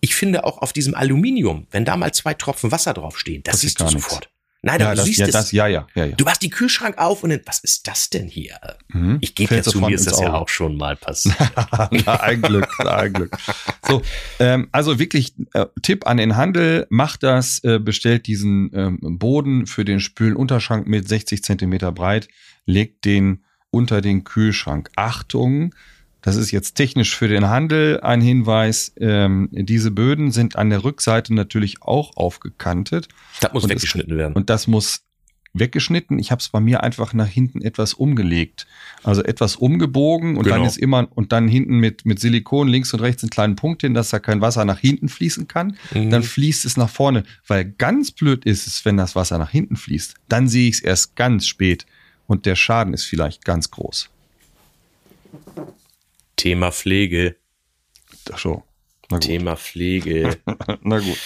[0.02, 3.60] ich finde auch auf diesem Aluminium, wenn da mal zwei Tropfen Wasser draufstehen, das, das
[3.62, 4.28] siehst du sofort.
[4.64, 5.32] Nein, ja, du das, siehst ja, es.
[5.32, 6.16] Das, ja, ja, ja, ja.
[6.16, 8.58] Du machst die Kühlschrank auf und dann, was ist das denn hier?
[8.88, 9.18] Mhm.
[9.20, 10.26] Ich gebe ja zu, mir ist das Auge.
[10.26, 11.36] ja auch schon mal passiert.
[12.06, 13.36] na, ein Glück, na, ein Glück.
[13.86, 14.02] So,
[14.38, 19.66] ähm, also wirklich äh, Tipp an den Handel, macht das, äh, bestellt diesen ähm, Boden
[19.66, 22.28] für den Spülenunterschrank mit 60 Zentimeter breit,
[22.66, 24.90] legt den unter den Kühlschrank.
[24.94, 25.74] Achtung,
[26.22, 28.92] das ist jetzt technisch für den Handel ein Hinweis.
[28.98, 33.08] Ähm, diese Böden sind an der Rückseite natürlich auch aufgekantet.
[33.40, 34.34] Das muss und weggeschnitten es, werden.
[34.34, 35.02] Und das muss
[35.52, 36.18] weggeschnitten.
[36.18, 38.66] Ich habe es bei mir einfach nach hinten etwas umgelegt.
[39.02, 40.56] Also etwas umgebogen und genau.
[40.56, 43.82] dann ist immer und dann hinten mit, mit Silikon links und rechts einen kleinen Punkt
[43.82, 45.76] hin, dass da kein Wasser nach hinten fließen kann.
[45.92, 46.10] Mhm.
[46.10, 47.24] Dann fließt es nach vorne.
[47.46, 50.14] Weil ganz blöd ist es, wenn das Wasser nach hinten fließt.
[50.28, 51.84] Dann sehe ich es erst ganz spät
[52.26, 54.08] und der Schaden ist vielleicht ganz groß.
[56.42, 57.36] Thema Pflege.
[58.32, 58.64] Ach so.
[59.20, 60.38] Thema Pflege.
[60.82, 61.18] Na gut.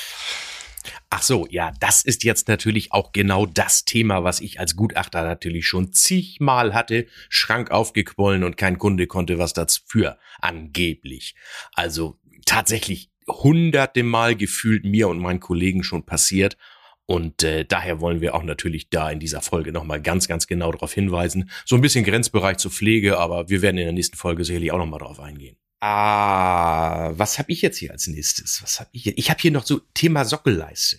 [1.08, 5.22] Ach so, ja, das ist jetzt natürlich auch genau das Thema, was ich als Gutachter
[5.22, 7.06] natürlich schon zigmal hatte.
[7.30, 10.18] Schrank aufgequollen und kein Kunde konnte was dafür.
[10.42, 11.34] Angeblich.
[11.72, 16.58] Also tatsächlich hunderte Mal gefühlt mir und meinen Kollegen schon passiert.
[17.06, 20.72] Und äh, daher wollen wir auch natürlich da in dieser Folge nochmal ganz, ganz genau
[20.72, 21.50] darauf hinweisen.
[21.64, 24.78] So ein bisschen Grenzbereich zur Pflege, aber wir werden in der nächsten Folge sicherlich auch
[24.78, 25.56] nochmal darauf eingehen.
[25.80, 28.60] Ah, was habe ich jetzt hier als nächstes?
[28.62, 29.16] Was habe ich hier?
[29.16, 30.98] Ich habe hier noch so Thema Sockelleiste.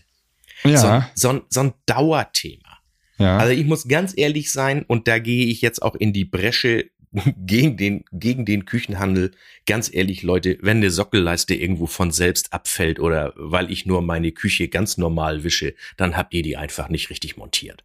[0.63, 1.09] Ja.
[1.13, 2.77] So, so, so ein Dauerthema.
[3.17, 3.37] Ja.
[3.37, 6.89] Also ich muss ganz ehrlich sein und da gehe ich jetzt auch in die Bresche
[7.45, 9.31] gegen den, gegen den Küchenhandel.
[9.65, 14.31] Ganz ehrlich, Leute, wenn eine Sockelleiste irgendwo von selbst abfällt oder weil ich nur meine
[14.31, 17.83] Küche ganz normal wische, dann habt ihr die einfach nicht richtig montiert.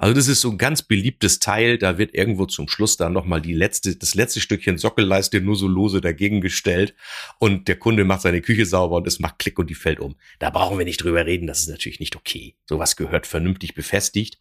[0.00, 3.42] Also das ist so ein ganz beliebtes Teil, da wird irgendwo zum Schluss dann nochmal
[3.42, 6.94] die letzte, das letzte Stückchen Sockelleiste nur so lose dagegen gestellt
[7.38, 10.16] und der Kunde macht seine Küche sauber und es macht Klick und die fällt um.
[10.38, 12.54] Da brauchen wir nicht drüber reden, das ist natürlich nicht okay.
[12.64, 14.38] Sowas gehört vernünftig befestigt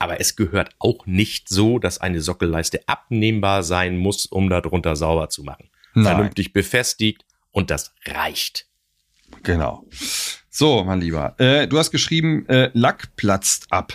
[0.00, 5.28] aber es gehört auch nicht so, dass eine Sockelleiste abnehmbar sein muss, um darunter sauber
[5.28, 5.68] zu machen.
[5.94, 6.04] Nein.
[6.04, 8.66] Vernünftig befestigt und das reicht.
[9.42, 9.84] Genau.
[10.48, 13.92] So, mein Lieber, äh, du hast geschrieben, äh, Lack platzt ab.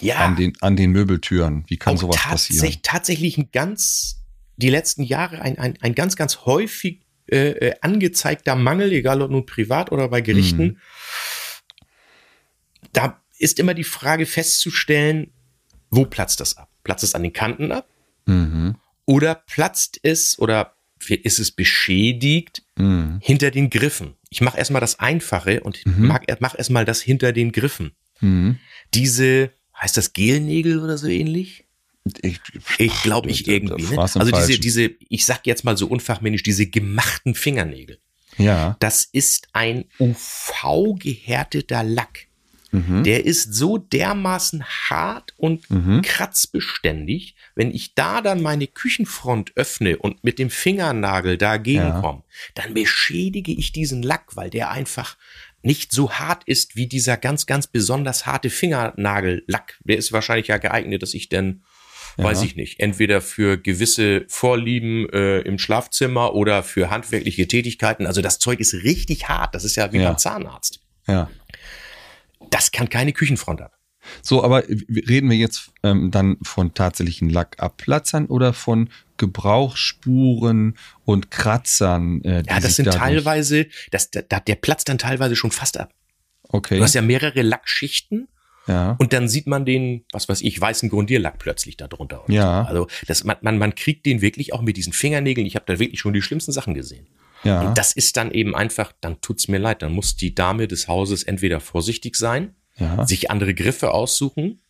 [0.00, 0.16] Ja.
[0.16, 1.64] An den, an den Möbeltüren.
[1.68, 2.74] Wie kann auch sowas passieren?
[2.82, 4.22] Tatsächlich ein ganz,
[4.56, 9.30] die letzten Jahre ein, ein, ein ganz, ganz häufig äh, äh angezeigter Mangel, egal ob
[9.30, 10.62] nun privat oder bei Gerichten.
[10.62, 10.76] Mhm.
[12.92, 15.32] Da ist immer die Frage festzustellen,
[15.90, 16.70] wo platzt das ab?
[16.84, 17.88] Platzt es an den Kanten ab?
[18.26, 18.76] Mhm.
[19.04, 20.74] Oder platzt es oder
[21.08, 23.18] ist es beschädigt mhm.
[23.20, 24.14] hinter den Griffen?
[24.30, 26.06] Ich mache erstmal das Einfache und mhm.
[26.06, 27.92] mag, mach erstmal das hinter den Griffen.
[28.20, 28.58] Mhm.
[28.94, 31.64] Diese, heißt das Gelnägel oder so ähnlich?
[32.22, 32.40] Ich,
[32.78, 33.94] ich glaube ich irgendwie.
[33.94, 33.98] Ne?
[33.98, 37.98] Also diese, diese, ich sag jetzt mal so unfachmännisch, diese gemachten Fingernägel.
[38.38, 38.76] Ja.
[38.80, 42.26] Das ist ein UV-gehärteter Lack.
[42.72, 43.04] Mhm.
[43.04, 46.02] Der ist so dermaßen hart und mhm.
[46.02, 52.00] kratzbeständig, wenn ich da dann meine Küchenfront öffne und mit dem Fingernagel dagegen ja.
[52.00, 52.22] komme,
[52.54, 55.16] dann beschädige ich diesen Lack, weil der einfach
[55.62, 59.78] nicht so hart ist wie dieser ganz, ganz besonders harte Fingernagellack.
[59.84, 61.62] Der ist wahrscheinlich ja geeignet, dass ich denn
[62.16, 62.24] ja.
[62.24, 68.06] weiß ich nicht, entweder für gewisse Vorlieben äh, im Schlafzimmer oder für handwerkliche Tätigkeiten.
[68.06, 69.54] Also das Zeug ist richtig hart.
[69.54, 70.08] Das ist ja wie ja.
[70.08, 70.80] beim Zahnarzt.
[71.06, 71.30] Ja.
[72.52, 73.76] Das kann keine Küchenfront ab.
[74.20, 82.20] So, aber reden wir jetzt ähm, dann von tatsächlichen Lackabplatzern oder von Gebrauchsspuren und Kratzern?
[82.22, 85.94] Äh, ja, das sind teilweise, das, da, der platzt dann teilweise schon fast ab.
[86.48, 86.78] Okay.
[86.78, 88.28] Du hast ja mehrere Lackschichten
[88.66, 88.96] Ja.
[88.98, 92.24] Und dann sieht man den, was weiß ich, weißen Grundierlack plötzlich da drunter.
[92.28, 92.62] Ja.
[92.62, 92.68] So.
[92.68, 95.46] Also das, man, man, man kriegt den wirklich auch mit diesen Fingernägeln.
[95.46, 97.06] Ich habe da wirklich schon die schlimmsten Sachen gesehen.
[97.44, 97.62] Ja.
[97.62, 99.82] Und das ist dann eben einfach, dann tut's mir leid.
[99.82, 103.06] Dann muss die Dame des Hauses entweder vorsichtig sein, ja.
[103.06, 104.60] sich andere Griffe aussuchen.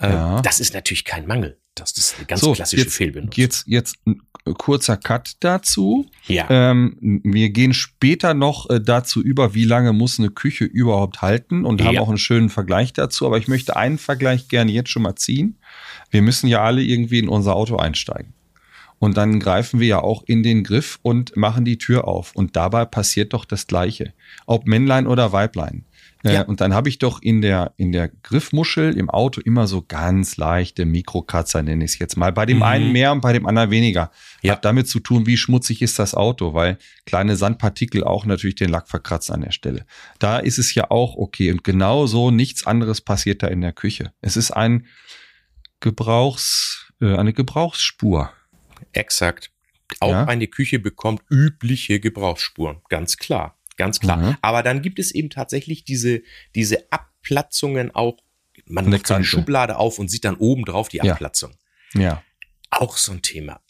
[0.00, 0.40] Äh, ja.
[0.42, 1.58] Das ist natürlich kein Mangel.
[1.74, 3.30] Das ist eine ganz so, klassische jetzt, Fehlbindung.
[3.34, 4.20] Jetzt, jetzt ein
[4.54, 6.06] kurzer Cut dazu.
[6.26, 6.46] Ja.
[6.50, 11.64] Ähm, wir gehen später noch äh, dazu über, wie lange muss eine Küche überhaupt halten
[11.64, 11.86] und ja.
[11.86, 13.26] haben auch einen schönen Vergleich dazu.
[13.26, 15.58] Aber ich möchte einen Vergleich gerne jetzt schon mal ziehen.
[16.10, 18.34] Wir müssen ja alle irgendwie in unser Auto einsteigen.
[18.98, 22.32] Und dann greifen wir ja auch in den Griff und machen die Tür auf.
[22.34, 24.12] Und dabei passiert doch das Gleiche.
[24.46, 25.84] Ob Männlein oder Weiblein.
[26.24, 26.42] Äh, ja.
[26.42, 30.36] und dann habe ich doch in der, in der Griffmuschel im Auto immer so ganz
[30.36, 32.32] leichte Mikrokratzer, nenne ich es jetzt mal.
[32.32, 32.62] Bei dem mhm.
[32.64, 34.10] einen mehr und bei dem anderen weniger.
[34.42, 34.54] Ja.
[34.54, 38.70] Hat damit zu tun, wie schmutzig ist das Auto, weil kleine Sandpartikel auch natürlich den
[38.70, 39.86] Lack verkratzen an der Stelle.
[40.18, 41.52] Da ist es ja auch okay.
[41.52, 44.12] Und genau so nichts anderes passiert da in der Küche.
[44.20, 44.86] Es ist ein
[45.78, 48.32] Gebrauchs, äh, eine Gebrauchsspur.
[48.92, 49.50] Exakt.
[50.00, 50.24] Auch ja?
[50.24, 54.16] eine Küche bekommt übliche Gebrauchsspuren, ganz klar, ganz klar.
[54.18, 54.36] Mhm.
[54.42, 56.22] Aber dann gibt es eben tatsächlich diese,
[56.54, 58.18] diese Abplatzungen auch.
[58.66, 61.52] Man macht so eine Schublade auf und sieht dann oben drauf die Abplatzung.
[61.94, 62.00] Ja.
[62.00, 62.22] ja.
[62.70, 63.60] Auch so ein Thema.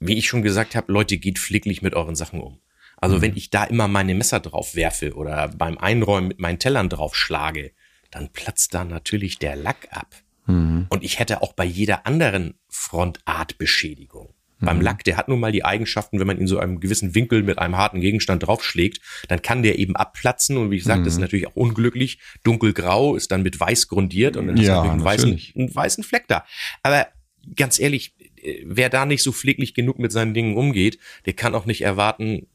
[0.00, 2.60] Wie ich schon gesagt habe, Leute, geht pfleglich mit euren Sachen um.
[2.96, 3.22] Also mhm.
[3.22, 7.14] wenn ich da immer meine Messer drauf werfe oder beim Einräumen mit meinen Tellern drauf
[7.14, 7.72] schlage,
[8.10, 10.14] dann platzt da natürlich der Lack ab.
[10.46, 10.86] Mhm.
[10.88, 14.34] Und ich hätte auch bei jeder anderen Frontart Beschädigung.
[14.58, 14.66] Mhm.
[14.66, 17.42] Beim Lack, der hat nun mal die Eigenschaften, wenn man ihn so einem gewissen Winkel
[17.42, 20.56] mit einem harten Gegenstand draufschlägt, dann kann der eben abplatzen.
[20.56, 21.04] Und wie gesagt, mhm.
[21.04, 21.22] das ist mhm.
[21.22, 22.18] natürlich auch unglücklich.
[22.42, 26.04] Dunkelgrau ist dann mit weiß grundiert und dann ja, hast du einen weißen, einen weißen
[26.04, 26.44] Fleck da.
[26.82, 27.08] Aber
[27.54, 31.54] ganz ehrlich, äh, wer da nicht so pfleglich genug mit seinen Dingen umgeht, der kann
[31.54, 32.46] auch nicht erwarten,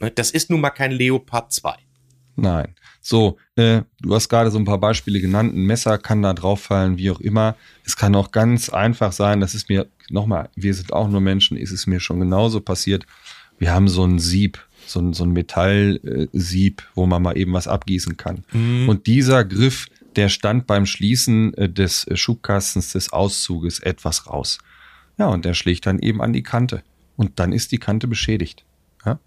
[0.00, 1.74] ne, das ist nun mal kein Leopard 2.
[2.38, 2.74] Nein.
[3.00, 5.54] So, äh, du hast gerade so ein paar Beispiele genannt.
[5.54, 7.56] Ein Messer kann da drauf fallen, wie auch immer.
[7.84, 11.56] Es kann auch ganz einfach sein, das ist mir, nochmal, wir sind auch nur Menschen,
[11.56, 13.06] ist es mir schon genauso passiert.
[13.58, 17.66] Wir haben so ein Sieb, so ein, so ein Metallsieb, wo man mal eben was
[17.66, 18.44] abgießen kann.
[18.52, 18.88] Mhm.
[18.88, 24.58] Und dieser Griff, der stand beim Schließen äh, des Schubkastens des Auszuges etwas raus.
[25.18, 26.84] Ja, und der schlägt dann eben an die Kante.
[27.16, 28.64] Und dann ist die Kante beschädigt.
[29.04, 29.18] Ja?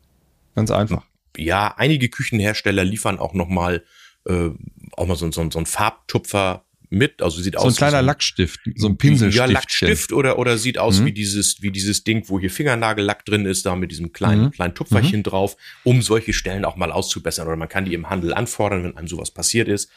[0.55, 1.03] Ganz einfach
[1.37, 3.83] ja, einige Küchenhersteller liefern auch noch mal
[4.25, 4.49] äh,
[4.93, 7.91] auch mal so, so, so ein Farbtupfer mit, also sieht so aus ein wie kleiner
[7.91, 9.37] so ein, Lackstift, so ein Pinselstift.
[9.37, 11.05] Ja, Lackstift oder oder sieht aus mhm.
[11.05, 14.51] wie dieses wie dieses Ding, wo hier Fingernagellack drin ist, da mit diesem kleinen mhm.
[14.51, 15.23] kleinen Tupferchen mhm.
[15.23, 18.97] drauf, um solche Stellen auch mal auszubessern oder man kann die im Handel anfordern, wenn
[18.97, 19.89] einem sowas passiert ist.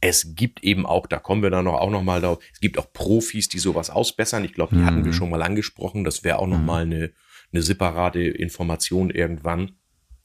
[0.00, 2.38] Es gibt eben auch, da kommen wir dann noch auch noch mal drauf.
[2.52, 4.44] Es gibt auch Profis, die sowas ausbessern.
[4.44, 5.16] Ich glaube, die hatten wir mhm.
[5.16, 6.04] schon mal angesprochen.
[6.04, 6.66] Das wäre auch noch mhm.
[6.66, 7.10] mal eine
[7.52, 9.72] eine separate Information irgendwann.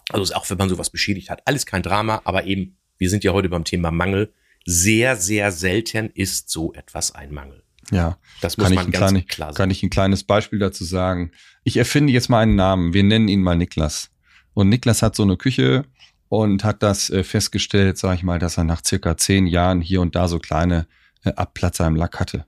[0.10, 3.34] Also auch wenn man sowas beschädigt hat, alles kein Drama, aber eben, wir sind ja
[3.34, 4.34] heute beim Thema Mangel.
[4.66, 7.64] Sehr, sehr selten ist so etwas ein Mangel.
[7.92, 9.58] Ja, das muss man ganz kleine, klar sagen.
[9.58, 11.32] Kann ich ein kleines Beispiel dazu sagen?
[11.64, 12.94] Ich erfinde jetzt mal einen Namen.
[12.94, 14.10] Wir nennen ihn mal Niklas.
[14.54, 15.86] Und Niklas hat so eine Küche
[16.30, 20.02] und hat das äh, festgestellt, sage ich mal, dass er nach circa zehn Jahren hier
[20.02, 20.88] und da so kleine
[21.24, 22.46] äh, Abplatzer im Lack hatte.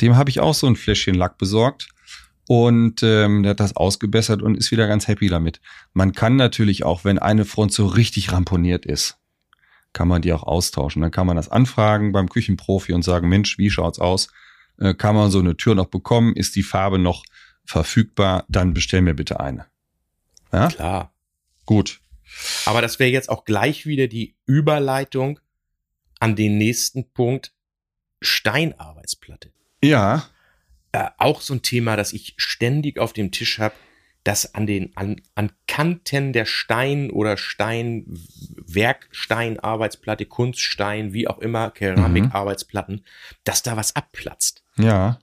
[0.00, 1.88] Dem habe ich auch so ein Fläschchen Lack besorgt
[2.48, 5.60] und ähm, der hat das ausgebessert und ist wieder ganz happy damit.
[5.92, 9.18] Man kann natürlich auch, wenn eine Front so richtig ramponiert ist,
[9.92, 11.02] kann man die auch austauschen.
[11.02, 14.28] Dann kann man das anfragen beim Küchenprofi und sagen, Mensch, wie schaut's aus?
[14.78, 16.34] Äh, kann man so eine Tür noch bekommen?
[16.34, 17.22] Ist die Farbe noch
[17.66, 18.46] verfügbar?
[18.48, 19.66] Dann bestell mir bitte eine.
[20.50, 20.68] Ja?
[20.68, 21.12] Klar.
[21.66, 22.00] Gut.
[22.64, 25.38] Aber das wäre jetzt auch gleich wieder die Überleitung
[26.18, 27.52] an den nächsten Punkt
[28.22, 29.52] Steinarbeitsplatte.
[29.82, 30.30] Ja
[30.92, 33.74] äh, auch so ein Thema, das ich ständig auf dem Tisch habe,
[34.24, 38.04] dass an den an, an Kanten der Stein oder Stein
[38.56, 43.04] Werksteinarbeitsplatte, Kunststein, wie auch immer, Keramikarbeitsplatten, mhm.
[43.44, 44.62] dass da was abplatzt.
[44.76, 45.18] Ja.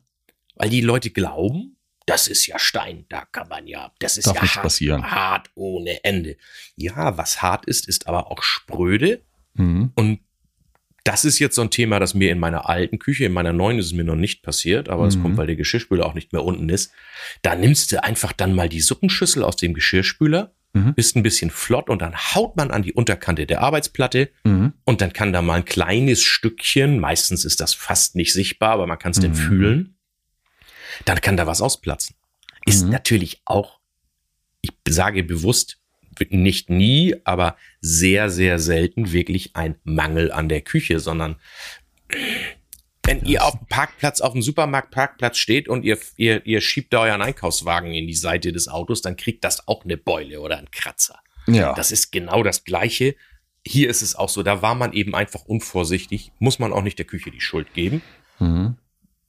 [0.55, 4.35] Weil die Leute glauben, das ist ja Stein, da kann man ja, das ist Darf
[4.35, 5.11] ja hart, passieren.
[5.11, 6.37] hart ohne Ende.
[6.75, 9.23] Ja, was hart ist, ist aber auch spröde.
[9.53, 9.91] Mhm.
[9.95, 10.19] Und
[11.05, 13.77] das ist jetzt so ein Thema, das mir in meiner alten Küche, in meiner neuen
[13.77, 15.21] ist es mir noch nicht passiert, aber es mhm.
[15.21, 16.91] kommt, weil der Geschirrspüler auch nicht mehr unten ist.
[17.43, 20.95] Da nimmst du einfach dann mal die Suppenschüssel aus dem Geschirrspüler, mhm.
[20.95, 24.73] bist ein bisschen flott und dann haut man an die Unterkante der Arbeitsplatte mhm.
[24.83, 28.87] und dann kann da mal ein kleines Stückchen, meistens ist das fast nicht sichtbar, aber
[28.87, 29.35] man kann es denn mhm.
[29.35, 29.97] fühlen,
[31.05, 32.15] dann kann da was ausplatzen.
[32.65, 32.89] Ist mhm.
[32.89, 33.79] natürlich auch,
[34.61, 35.77] ich sage bewusst,
[36.29, 41.37] nicht nie, aber sehr, sehr selten wirklich ein Mangel an der Küche, sondern
[43.05, 47.01] wenn ihr auf dem Parkplatz, auf dem Supermarktparkplatz steht und ihr, ihr, ihr schiebt da
[47.01, 50.71] euren Einkaufswagen in die Seite des Autos, dann kriegt das auch eine Beule oder einen
[50.71, 51.19] Kratzer.
[51.47, 51.73] Ja.
[51.73, 53.15] Das ist genau das Gleiche.
[53.65, 56.99] hier ist es auch so, da war man eben einfach unvorsichtig, muss man auch nicht
[56.99, 58.01] der Küche die Schuld geben.
[58.39, 58.77] Mhm.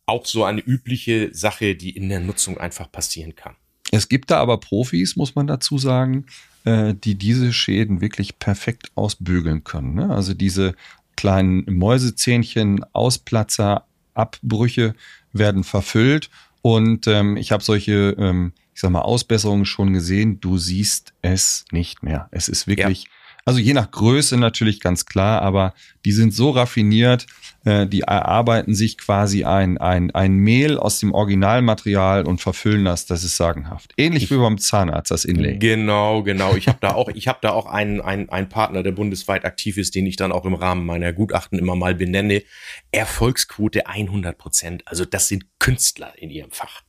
[0.06, 3.56] Auch so eine übliche Sache, die in der Nutzung einfach passieren kann.
[3.92, 6.26] Es gibt da aber Profis, muss man dazu sagen,
[6.66, 9.94] äh, die diese Schäden wirklich perfekt ausbügeln können.
[9.94, 10.10] Ne?
[10.10, 10.74] Also diese
[11.16, 14.94] kleinen Mäusezähnchen, Ausplatzer, Abbrüche
[15.32, 16.28] werden verfüllt.
[16.62, 20.40] Und ähm, ich habe solche, ähm, ich sag mal, Ausbesserungen schon gesehen.
[20.40, 22.28] Du siehst es nicht mehr.
[22.32, 23.10] Es ist wirklich ja.
[23.48, 25.72] Also je nach Größe natürlich ganz klar, aber
[26.04, 27.26] die sind so raffiniert,
[27.64, 33.06] äh, die erarbeiten sich quasi ein, ein, ein Mehl aus dem Originalmaterial und verfüllen das,
[33.06, 33.94] das ist sagenhaft.
[33.96, 35.58] Ähnlich ich, wie beim Zahnarzt, das Inlay.
[35.58, 36.56] Genau, genau.
[36.56, 39.78] Ich habe da auch, ich habe da auch einen, einen, einen Partner, der bundesweit aktiv
[39.78, 42.42] ist, den ich dann auch im Rahmen meiner Gutachten immer mal benenne.
[42.90, 44.82] Erfolgsquote 100 Prozent.
[44.86, 46.82] Also das sind Künstler in ihrem Fach.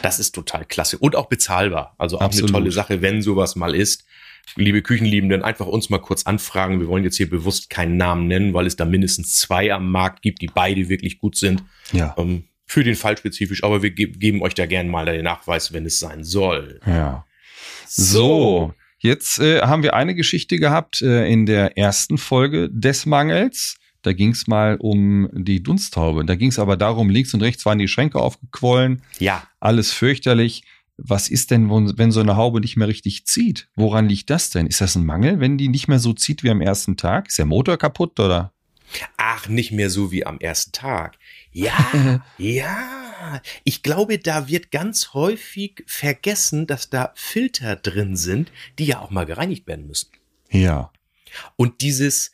[0.00, 1.94] Das ist total klasse und auch bezahlbar.
[1.98, 2.48] Also auch Absolut.
[2.48, 4.06] eine tolle Sache, wenn sowas mal ist
[4.56, 6.80] liebe Küchenliebenden, einfach uns mal kurz anfragen.
[6.80, 10.22] Wir wollen jetzt hier bewusst keinen Namen nennen, weil es da mindestens zwei am Markt
[10.22, 11.64] gibt, die beide wirklich gut sind.
[11.92, 12.14] Ja.
[12.18, 15.72] Ähm, für den Fall spezifisch, aber wir ge geben euch da gerne mal den Nachweis,
[15.72, 16.80] wenn es sein soll.
[16.86, 17.24] Ja.
[17.86, 23.78] So, jetzt äh, haben wir eine Geschichte gehabt äh, in der ersten Folge des Mangels.
[24.02, 26.24] Da ging es mal um die Dunsthaube.
[26.24, 29.02] Da ging es aber darum, links und rechts waren die Schränke aufgequollen.
[29.18, 29.42] Ja.
[29.60, 30.62] Alles fürchterlich
[30.98, 33.68] was ist denn, wenn so eine Haube nicht mehr richtig zieht?
[33.76, 34.66] Woran liegt das denn?
[34.66, 37.28] Ist das ein Mangel, wenn die nicht mehr so zieht wie am ersten Tag?
[37.28, 38.52] Ist der Motor kaputt oder?
[39.16, 41.18] Ach, nicht mehr so wie am ersten Tag.
[41.52, 43.40] Ja, ja.
[43.62, 49.10] Ich glaube, da wird ganz häufig vergessen, dass da Filter drin sind, die ja auch
[49.10, 50.10] mal gereinigt werden müssen.
[50.50, 50.92] Ja.
[51.56, 52.32] Und dieses,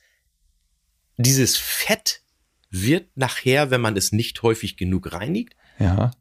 [1.18, 2.22] dieses Fett
[2.70, 6.12] wird nachher, wenn man es nicht häufig genug reinigt, ja.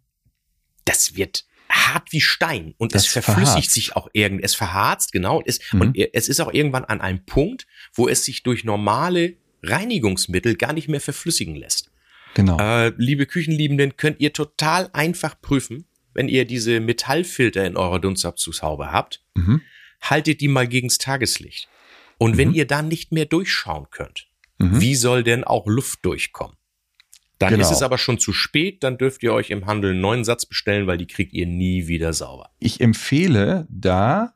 [0.86, 3.72] das wird hart wie Stein und das es verflüssigt verharzt.
[3.72, 5.82] sich auch irgendwie, es verharzt, genau, es, mhm.
[5.82, 10.74] und es ist auch irgendwann an einem Punkt, wo es sich durch normale Reinigungsmittel gar
[10.74, 11.90] nicht mehr verflüssigen lässt.
[12.36, 12.58] Genau.
[12.60, 18.92] Äh, liebe Küchenliebenden, könnt ihr total einfach prüfen, wenn ihr diese Metallfilter in eurer Dunstabzugshaube
[18.92, 19.62] habt, mhm.
[20.02, 21.70] haltet die mal gegens Tageslicht.
[22.18, 22.38] Und mhm.
[22.38, 24.28] wenn ihr dann nicht mehr durchschauen könnt,
[24.60, 24.80] mhm.
[24.80, 26.56] wie soll denn auch Luft durchkommen?
[27.40, 27.62] Dann genau.
[27.62, 30.46] ist es aber schon zu spät, dann dürft ihr euch im Handel einen neuen Satz
[30.46, 32.50] bestellen, weil die kriegt ihr nie wieder sauber.
[32.60, 34.34] Ich empfehle da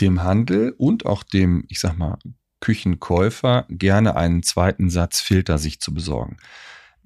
[0.00, 2.18] dem Handel und auch dem, ich sag mal,
[2.60, 6.36] Küchenkäufer gerne einen zweiten Satz Filter sich zu besorgen.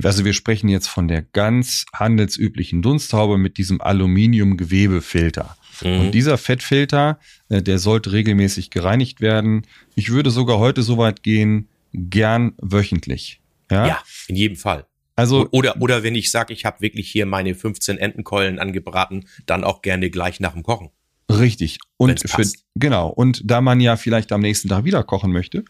[0.03, 5.57] Also wir sprechen jetzt von der ganz handelsüblichen Dunsthaube mit diesem Aluminiumgewebefilter.
[5.83, 6.01] Mhm.
[6.01, 9.63] Und dieser Fettfilter, äh, der sollte regelmäßig gereinigt werden.
[9.95, 13.41] Ich würde sogar heute so weit gehen, gern wöchentlich.
[13.71, 14.87] Ja, ja in jedem Fall.
[15.15, 19.65] Also oder oder wenn ich sage, ich habe wirklich hier meine 15 Entenkeulen angebraten, dann
[19.65, 20.91] auch gerne gleich nach dem Kochen.
[21.29, 21.79] Richtig.
[21.97, 22.45] Und für,
[22.77, 23.09] genau.
[23.09, 25.65] Und da man ja vielleicht am nächsten Tag wieder kochen möchte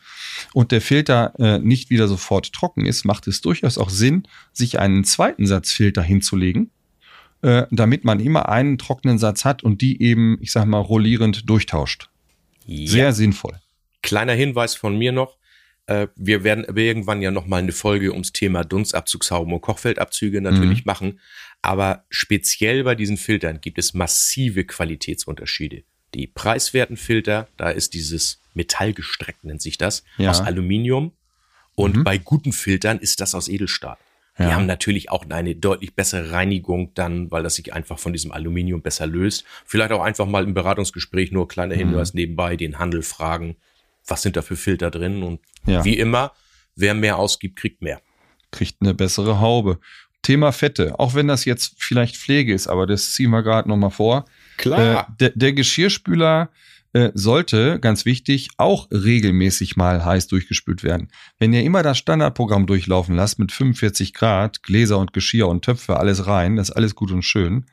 [0.53, 4.79] und der Filter äh, nicht wieder sofort trocken ist, macht es durchaus auch Sinn, sich
[4.79, 6.71] einen zweiten Satz Filter hinzulegen,
[7.41, 11.49] äh, damit man immer einen trockenen Satz hat und die eben, ich sag mal, rollierend
[11.49, 12.11] durchtauscht.
[12.67, 12.91] Ja.
[12.91, 13.59] Sehr sinnvoll.
[14.03, 15.39] Kleiner Hinweis von mir noch.
[15.87, 20.85] Äh, wir werden irgendwann ja noch mal eine Folge ums Thema Dunstabzugshauben und Kochfeldabzüge natürlich
[20.85, 20.91] mhm.
[20.91, 21.21] machen.
[21.63, 25.85] Aber speziell bei diesen Filtern gibt es massive Qualitätsunterschiede.
[26.15, 30.31] Die preiswerten Filter, da ist dieses Metallgestreckt, nennt sich das, ja.
[30.31, 31.13] aus Aluminium.
[31.75, 32.05] Und mhm.
[32.05, 33.99] bei guten Filtern ist das aus Edelstahl.
[34.39, 34.49] Ja.
[34.49, 38.33] Die haben natürlich auch eine deutlich bessere Reinigung dann, weil das sich einfach von diesem
[38.33, 39.45] Aluminium besser löst.
[39.65, 41.81] Vielleicht auch einfach mal im Beratungsgespräch nur kleiner mhm.
[41.81, 42.21] Hinweis mhm.
[42.21, 43.57] nebenbei, den Handel fragen,
[44.07, 45.85] was sind da für Filter drin und ja.
[45.85, 46.33] wie immer,
[46.75, 48.01] wer mehr ausgibt, kriegt mehr.
[48.51, 49.81] Kriegt eine bessere Haube.
[50.23, 53.91] Thema Fette, auch wenn das jetzt vielleicht Pflege ist, aber das ziehen wir gerade nochmal
[53.91, 54.25] vor.
[54.57, 55.09] Klar.
[55.09, 56.51] Äh, der, der, Geschirrspüler
[56.93, 61.13] äh, sollte, ganz wichtig, auch regelmäßig mal heiß durchgespült werden.
[61.39, 65.97] Wenn ihr immer das Standardprogramm durchlaufen lasst mit 45 Grad, Gläser und Geschirr und Töpfe,
[65.97, 67.67] alles rein, das ist alles gut und schön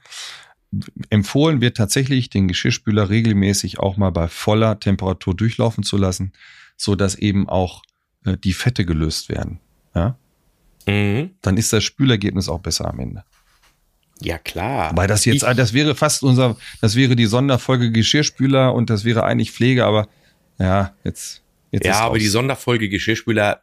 [1.10, 6.34] empfohlen wird tatsächlich, den Geschirrspüler regelmäßig auch mal bei voller Temperatur durchlaufen zu lassen,
[6.78, 7.84] so dass eben auch
[8.26, 9.60] äh, die Fette gelöst werden.
[9.96, 10.18] Ja?
[10.88, 11.32] Mhm.
[11.42, 13.24] Dann ist das Spülergebnis auch besser am Ende.
[14.22, 14.92] Ja, klar.
[14.96, 19.04] Weil das jetzt, ich, das wäre fast unser, das wäre die Sonderfolge Geschirrspüler und das
[19.04, 20.08] wäre eigentlich Pflege, aber
[20.60, 21.44] ja, jetzt.
[21.72, 23.62] jetzt ja, aber die Sonderfolge Geschirrspüler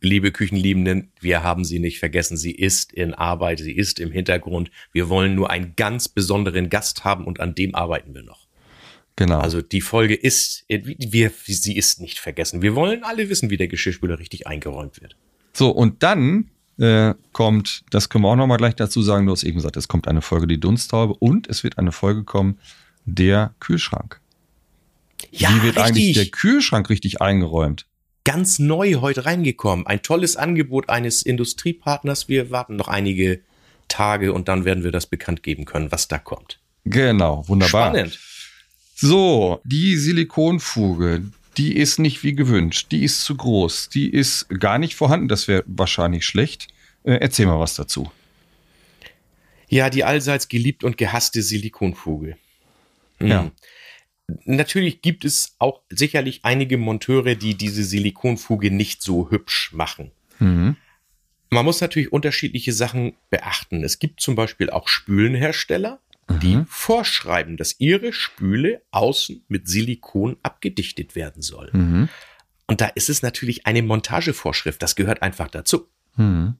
[0.00, 2.36] liebe Küchenliebenden, wir haben sie nicht vergessen.
[2.36, 4.70] Sie ist in Arbeit, sie ist im Hintergrund.
[4.92, 8.46] Wir wollen nur einen ganz besonderen Gast haben und an dem arbeiten wir noch.
[9.16, 9.38] Genau.
[9.38, 12.60] Also die Folge ist, wir, sie ist nicht vergessen.
[12.60, 15.16] Wir wollen alle wissen, wie der Geschirrspüler richtig eingeräumt wird.
[15.54, 19.42] So, und dann äh, kommt, das können wir auch nochmal gleich dazu sagen, du hast
[19.42, 22.58] eben gesagt, es kommt eine Folge die Dunsttaube und es wird eine Folge kommen,
[23.06, 24.20] der Kühlschrank.
[25.30, 25.82] Ja, wie wird richtig.
[25.82, 27.86] eigentlich der Kühlschrank richtig eingeräumt?
[28.26, 29.86] Ganz neu heute reingekommen.
[29.86, 32.28] Ein tolles Angebot eines Industriepartners.
[32.28, 33.40] Wir warten noch einige
[33.86, 36.58] Tage und dann werden wir das bekannt geben können, was da kommt.
[36.84, 37.90] Genau, wunderbar.
[37.92, 38.18] Spannend.
[38.96, 41.22] So, die Silikonfuge,
[41.56, 42.88] die ist nicht wie gewünscht.
[42.90, 43.90] Die ist zu groß.
[43.90, 45.28] Die ist gar nicht vorhanden.
[45.28, 46.66] Das wäre wahrscheinlich schlecht.
[47.04, 48.10] Äh, erzähl mal was dazu.
[49.68, 52.36] Ja, die allseits geliebt und gehasste Silikonfuge.
[53.20, 53.26] Mhm.
[53.28, 53.50] Ja.
[54.44, 60.10] Natürlich gibt es auch sicherlich einige Monteure, die diese Silikonfuge nicht so hübsch machen.
[60.40, 60.76] Mhm.
[61.50, 63.84] Man muss natürlich unterschiedliche Sachen beachten.
[63.84, 66.00] Es gibt zum Beispiel auch Spülenhersteller,
[66.42, 66.66] die Mhm.
[66.66, 71.70] vorschreiben, dass ihre Spüle außen mit Silikon abgedichtet werden soll.
[71.72, 72.08] Mhm.
[72.66, 74.82] Und da ist es natürlich eine Montagevorschrift.
[74.82, 75.88] Das gehört einfach dazu.
[76.16, 76.56] Mhm.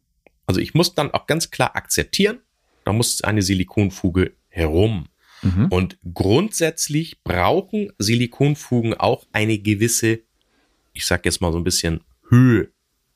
[0.47, 2.39] Also ich muss dann auch ganz klar akzeptieren,
[2.85, 5.09] da muss eine Silikonfuge herum.
[5.55, 5.67] Mhm.
[5.71, 10.21] Und grundsätzlich brauchen Silikonfugen auch eine gewisse,
[10.93, 12.69] ich sag jetzt mal so ein bisschen Höhe,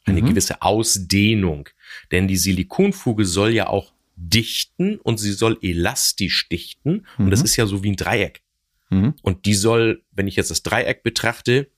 [0.04, 0.26] eine Mhm.
[0.26, 1.68] gewisse Ausdehnung.
[2.12, 7.06] Denn die Silikonfuge soll ja auch dichten und sie soll elastisch dichten.
[7.18, 7.44] Und das Mhm.
[7.46, 8.42] ist ja so wie ein Dreieck.
[8.90, 9.14] Mhm.
[9.22, 11.68] Und die soll, wenn ich jetzt das Dreieck betrachte,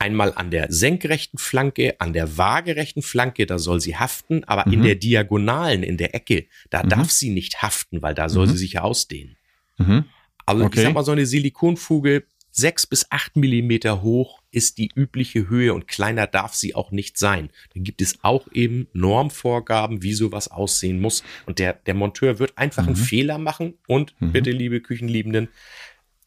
[0.00, 4.80] einmal an der senkrechten Flanke, an der waagerechten Flanke, da soll sie haften, aber in
[4.80, 4.84] Mhm.
[4.84, 6.88] der Diagonalen, in der Ecke, da Mhm.
[6.88, 8.50] darf sie nicht haften, weil da soll Mhm.
[8.52, 9.36] sie sich ja ausdehnen.
[9.78, 10.04] Mhm.
[10.46, 10.78] Also Okay.
[10.78, 15.72] ich sag mal, so eine Silikonfuge sechs bis acht Millimeter hoch ist die übliche Höhe
[15.72, 17.50] und kleiner darf sie auch nicht sein.
[17.74, 21.22] Dann gibt es auch eben Normvorgaben, wie sowas aussehen muss.
[21.46, 23.00] Und der, der Monteur wird einfach einen Mhm.
[23.04, 23.74] Fehler machen.
[23.86, 24.32] Und Mhm.
[24.32, 25.48] bitte, liebe Küchenliebenden,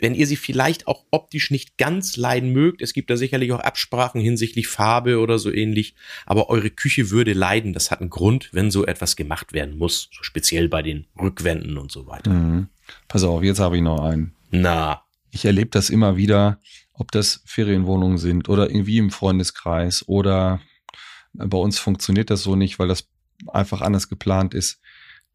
[0.04, 3.62] wenn ihr sie vielleicht auch optisch nicht ganz leiden mögt, es gibt da sicherlich auch
[3.62, 5.96] Absprachen hinsichtlich Farbe oder so ähnlich,
[6.26, 7.72] aber eure Küche würde leiden.
[7.72, 11.78] Das hat einen Grund, wenn so etwas gemacht werden muss, so speziell bei den Rückwänden
[11.78, 12.32] und so weiter.
[12.32, 12.68] Mhm.
[13.08, 14.34] Pass auf, jetzt habe ich noch einen.
[14.52, 16.60] Na, Ich erlebe das immer wieder,
[16.94, 20.60] ob das Ferienwohnungen sind oder irgendwie im Freundeskreis oder
[21.32, 23.08] bei uns funktioniert das so nicht, weil das
[23.48, 24.82] einfach anders geplant ist.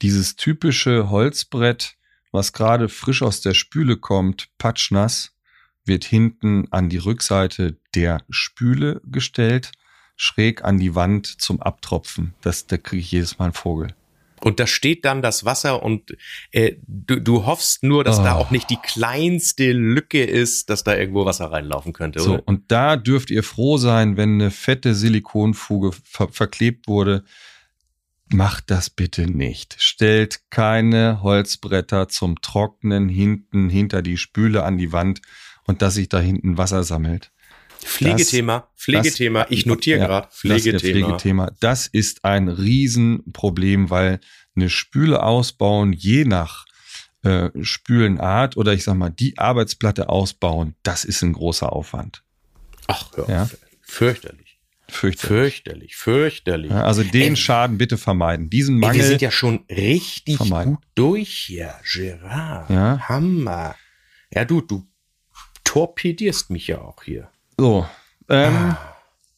[0.02, 1.96] Dieses typische Holzbrett,
[2.32, 5.32] was gerade frisch aus der Spüle kommt, patschnass,
[5.84, 9.72] wird hinten an die Rückseite der Spüle gestellt,
[10.16, 12.34] schräg an die Wand zum Abtropfen.
[12.42, 13.94] Das, da kriege ich jedes Mal einen Vogel.
[14.40, 16.16] Und da steht dann das Wasser und
[16.52, 18.42] äh, du, du hoffst nur, dass da Oh.
[18.42, 22.20] auch nicht die kleinste Lücke ist, dass da irgendwo Wasser reinlaufen könnte.
[22.20, 22.42] So, Oder?
[22.46, 27.24] und da dürft ihr froh sein, wenn eine fette Silikonfuge ver verklebt wurde.
[28.30, 29.76] Macht das bitte nicht.
[29.78, 35.20] Stellt keine Holzbretter zum Trocknen hinten hinter die Spüle an die Wand
[35.64, 37.30] und dass sich da hinten Wasser sammelt.
[37.80, 39.42] Pflegethema, Pflegethema.
[39.44, 41.06] Das- ich notiere ja, gerade Das, ist der Pflegethema.
[41.18, 41.50] Pflegethema.
[41.60, 44.20] das ist ein Riesenproblem, weil
[44.56, 46.66] eine Spüle ausbauen, je nach
[47.22, 52.22] äh, Spülenart oder ich sag mal, die Arbeitsplatte ausbauen, das ist ein großer Aufwand.
[52.86, 53.42] Ach, Ja.
[53.44, 53.56] auf.
[53.82, 54.47] Fürchterlich.
[54.91, 55.28] Fürchterlich.
[55.28, 56.70] Fürchterlich, fürchterlich.
[56.70, 57.36] Ja, also den Ey.
[57.36, 58.49] Schaden bitte vermeiden.
[58.49, 58.97] Diesen Ey, Mangel.
[58.97, 60.76] wir sind ja schon richtig vermeiden.
[60.76, 62.70] gut durch hier, Gerard.
[62.70, 62.99] Ja.
[63.09, 63.74] Hammer.
[64.32, 64.86] Ja, du, du
[65.64, 67.28] torpedierst mich ja auch hier.
[67.59, 67.86] so.
[68.30, 68.76] Ähm,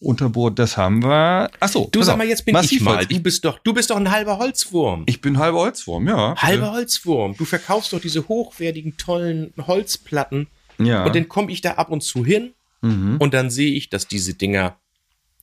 [0.00, 1.50] Unterboot, das haben wir.
[1.60, 1.84] Ach so.
[1.84, 1.88] Ah.
[1.92, 3.04] Du sag mal, jetzt bin ich mal.
[3.04, 5.04] Du bist doch, du bist doch ein halber Holzwurm.
[5.06, 6.34] Ich bin halber Holzwurm, ja.
[6.36, 7.36] Halber Holzwurm.
[7.36, 10.48] Du verkaufst doch diese hochwertigen, tollen Holzplatten.
[10.78, 11.04] Ja.
[11.04, 13.18] Und dann komme ich da ab und zu hin mhm.
[13.18, 14.79] und dann sehe ich, dass diese Dinger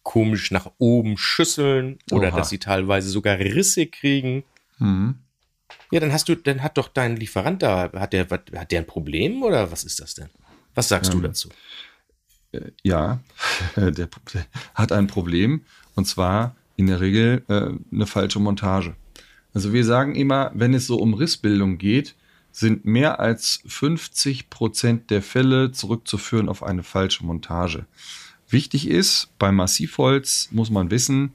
[0.07, 2.37] komisch nach oben schüsseln oder Oha.
[2.37, 4.45] dass sie teilweise sogar Risse kriegen.
[4.79, 5.15] Mhm.
[5.91, 8.87] Ja, dann hast du, dann hat doch dein Lieferant da, hat der, hat der ein
[8.87, 10.29] Problem oder was ist das denn?
[10.75, 11.49] Was sagst du Ähm, dazu?
[12.83, 13.19] Ja,
[13.75, 14.09] der, der
[14.75, 18.95] hat ein Problem und zwar in der Regel äh, eine falsche Montage.
[19.53, 22.15] Also wir sagen immer, wenn es so um Rissbildung geht,
[22.53, 27.85] sind mehr als 50 Prozent der Fälle zurückzuführen auf eine falsche Montage.
[28.49, 31.33] Wichtig ist, bei Massivholz muss man wissen,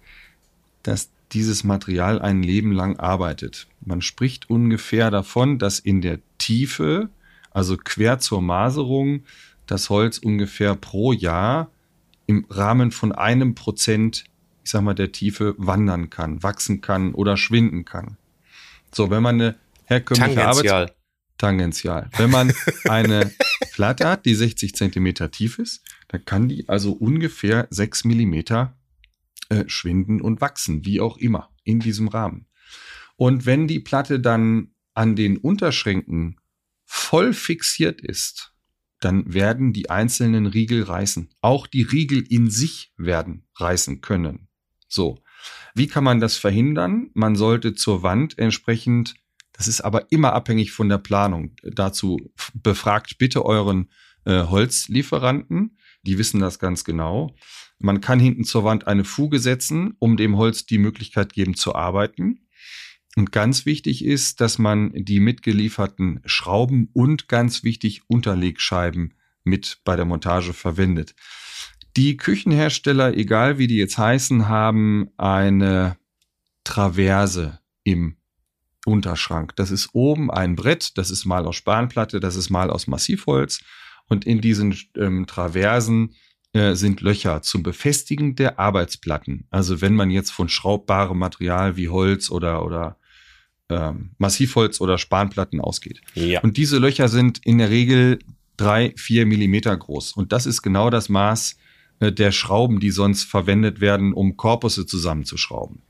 [0.82, 3.66] dass dieses Material ein Leben lang arbeitet.
[3.80, 7.08] Man spricht ungefähr davon, dass in der Tiefe,
[7.50, 9.24] also quer zur Maserung,
[9.66, 11.70] das Holz ungefähr pro Jahr
[12.26, 14.24] im Rahmen von einem Prozent,
[14.64, 18.16] ich sag mal, der Tiefe wandern kann, wachsen kann oder schwinden kann.
[18.92, 20.92] So, wenn man eine herkömmliche Arbeit Tangential.
[21.38, 22.10] tangential.
[22.16, 22.52] Wenn man
[22.84, 23.32] eine
[23.72, 25.82] Platte hat, die 60 Zentimeter tief ist,
[26.12, 28.78] dann kann die also ungefähr 6 Millimeter
[29.48, 32.46] äh, schwinden und wachsen, wie auch immer, in diesem Rahmen.
[33.16, 36.38] Und wenn die Platte dann an den Unterschränken
[36.84, 38.54] voll fixiert ist,
[39.00, 41.30] dann werden die einzelnen Riegel reißen.
[41.40, 44.48] Auch die Riegel in sich werden reißen können.
[44.88, 45.18] So.
[45.74, 47.10] Wie kann man das verhindern?
[47.14, 49.14] Man sollte zur Wand entsprechend,
[49.52, 51.56] das ist aber immer abhängig von der Planung.
[51.62, 53.90] Dazu befragt bitte euren
[54.24, 55.78] äh, Holzlieferanten.
[56.02, 57.34] Die wissen das ganz genau.
[57.78, 61.74] Man kann hinten zur Wand eine Fuge setzen, um dem Holz die Möglichkeit geben zu
[61.74, 62.46] arbeiten.
[63.16, 69.96] Und ganz wichtig ist, dass man die mitgelieferten Schrauben und ganz wichtig Unterlegscheiben mit bei
[69.96, 71.14] der Montage verwendet.
[71.96, 75.98] Die Küchenhersteller, egal wie die jetzt heißen, haben eine
[76.64, 78.16] Traverse im
[78.86, 79.54] Unterschrank.
[79.56, 83.60] Das ist oben ein Brett, das ist mal aus Spanplatte, das ist mal aus Massivholz.
[84.12, 86.14] Und in diesen ähm, Traversen
[86.52, 89.46] äh, sind Löcher zum Befestigen der Arbeitsplatten.
[89.50, 92.98] Also wenn man jetzt von schraubbarem Material wie Holz oder, oder
[93.70, 96.02] ähm, Massivholz oder Spanplatten ausgeht.
[96.12, 96.42] Ja.
[96.42, 98.18] Und diese Löcher sind in der Regel
[98.58, 100.12] drei, vier Millimeter groß.
[100.12, 101.56] Und das ist genau das Maß
[102.00, 105.80] äh, der Schrauben, die sonst verwendet werden, um Korpusse zusammenzuschrauben.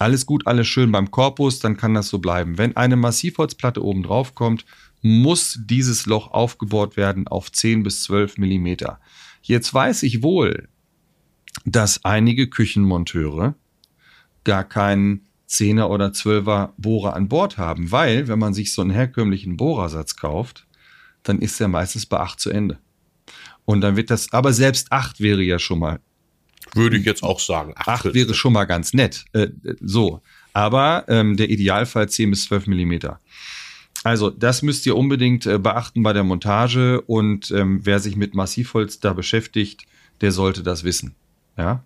[0.00, 2.58] Alles gut, alles schön beim Korpus, dann kann das so bleiben.
[2.58, 4.64] Wenn eine Massivholzplatte oben drauf kommt,
[5.02, 9.00] muss dieses Loch aufgebohrt werden auf 10 bis 12 Millimeter.
[9.42, 10.68] Jetzt weiß ich wohl,
[11.64, 13.54] dass einige Küchenmonteure
[14.44, 18.90] gar keinen 10er oder 12er Bohrer an Bord haben, weil wenn man sich so einen
[18.90, 20.66] herkömmlichen Bohrersatz kauft,
[21.22, 22.78] dann ist der meistens bei 8 zu Ende.
[23.64, 26.00] Und dann wird das, aber selbst 8 wäre ja schon mal
[26.74, 27.72] würde ich jetzt auch sagen.
[27.76, 29.24] Acht, acht wäre schon mal ganz nett.
[29.32, 29.48] Äh,
[29.80, 30.22] so.
[30.52, 33.20] Aber ähm, der Idealfall 10 bis 12 Millimeter.
[34.08, 38.34] Also, das müsst ihr unbedingt äh, beachten bei der Montage und ähm, wer sich mit
[38.34, 39.82] Massivholz da beschäftigt,
[40.22, 41.14] der sollte das wissen.
[41.58, 41.84] Ja.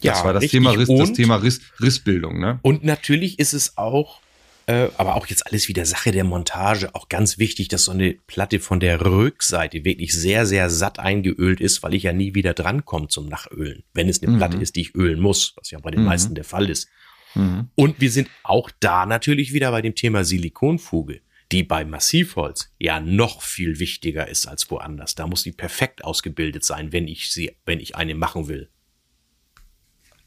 [0.00, 2.58] Das ja, war das Thema Riss, das Thema Riss, Rissbildung, ne?
[2.62, 4.22] Und natürlich ist es auch
[4.66, 6.94] äh, aber auch jetzt alles wieder Sache der Montage.
[6.94, 11.60] Auch ganz wichtig, dass so eine Platte von der Rückseite wirklich sehr, sehr satt eingeölt
[11.60, 13.82] ist, weil ich ja nie wieder drankomme zum Nachölen.
[13.92, 14.38] Wenn es eine mhm.
[14.38, 16.06] Platte ist, die ich ölen muss, was ja bei den mhm.
[16.06, 16.88] meisten der Fall ist.
[17.34, 17.68] Mhm.
[17.74, 21.20] Und wir sind auch da natürlich wieder bei dem Thema Silikonfuge,
[21.50, 25.14] die bei Massivholz ja noch viel wichtiger ist als woanders.
[25.14, 28.70] Da muss die perfekt ausgebildet sein, wenn ich sie, wenn ich eine machen will.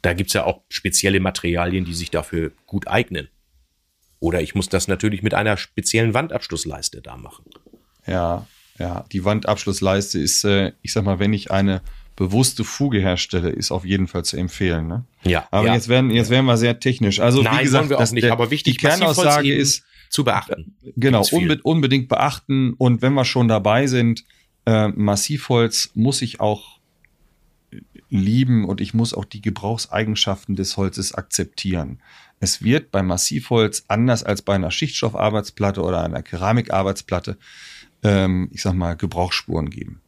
[0.02, 3.28] Da gibt's ja auch spezielle Materialien, die sich dafür gut eignen.
[4.20, 7.46] Oder ich muss das natürlich mit einer speziellen Wandabschlussleiste da machen.
[8.06, 8.48] Ja,
[8.78, 11.82] ja, die Wandabschlussleiste ist, äh, ich sag mal, wenn ich eine
[12.16, 14.88] bewusste Fuge herstelle, ist auf jeden Fall zu empfehlen.
[14.88, 15.06] Ne?
[15.24, 15.48] Ja.
[15.52, 15.74] Aber ja.
[15.74, 17.20] jetzt werden jetzt werden wir sehr technisch.
[17.20, 18.24] Also Nein, wie gesagt, wir auch nicht.
[18.24, 20.76] Der, aber wichtig, die Kernaussage ist zu beachten.
[20.96, 22.74] Genau, unbe unbedingt beachten.
[22.74, 24.24] Und wenn wir schon dabei sind,
[24.66, 26.80] äh, Massivholz muss ich auch
[28.10, 32.00] lieben und ich muss auch die Gebrauchseigenschaften des Holzes akzeptieren.
[32.40, 37.38] Es wird bei Massivholz anders als bei einer Schichtstoffarbeitsplatte oder einer Keramikarbeitsplatte,
[38.04, 40.02] ähm, ich sag mal, Gebrauchsspuren geben.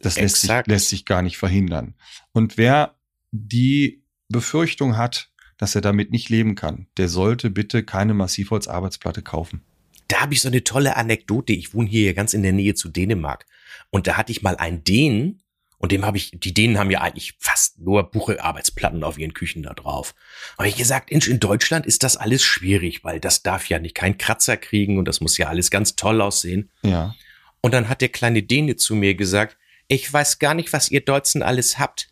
[0.00, 1.94] Das lässt sich, lässt sich gar nicht verhindern.
[2.32, 2.96] Und wer
[3.32, 9.62] die Befürchtung hat, dass er damit nicht leben kann, der sollte bitte keine Massivholzarbeitsplatte kaufen.
[10.08, 11.52] Da habe ich so eine tolle Anekdote.
[11.52, 13.46] Ich wohne hier ganz in der Nähe zu Dänemark.
[13.90, 15.42] Und da hatte ich mal einen Dänen,
[15.80, 19.62] und dem habe ich, die Dänen haben ja eigentlich fast nur Buchearbeitsplatten auf ihren Küchen
[19.62, 20.14] da drauf.
[20.58, 23.94] Aber ich gesagt, in, in Deutschland ist das alles schwierig, weil das darf ja nicht
[23.94, 26.70] keinen Kratzer kriegen und das muss ja alles ganz toll aussehen.
[26.82, 27.14] Ja.
[27.62, 29.56] Und dann hat der kleine Däne zu mir gesagt,
[29.90, 32.08] ich weiß gar nicht, was ihr Deutschen alles habt.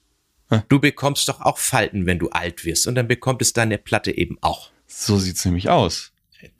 [0.68, 2.86] Du bekommst doch auch Falten, wenn du alt wirst.
[2.86, 4.70] Und dann bekommt es deine Platte eben auch.
[4.86, 6.10] So sieht's nämlich aus.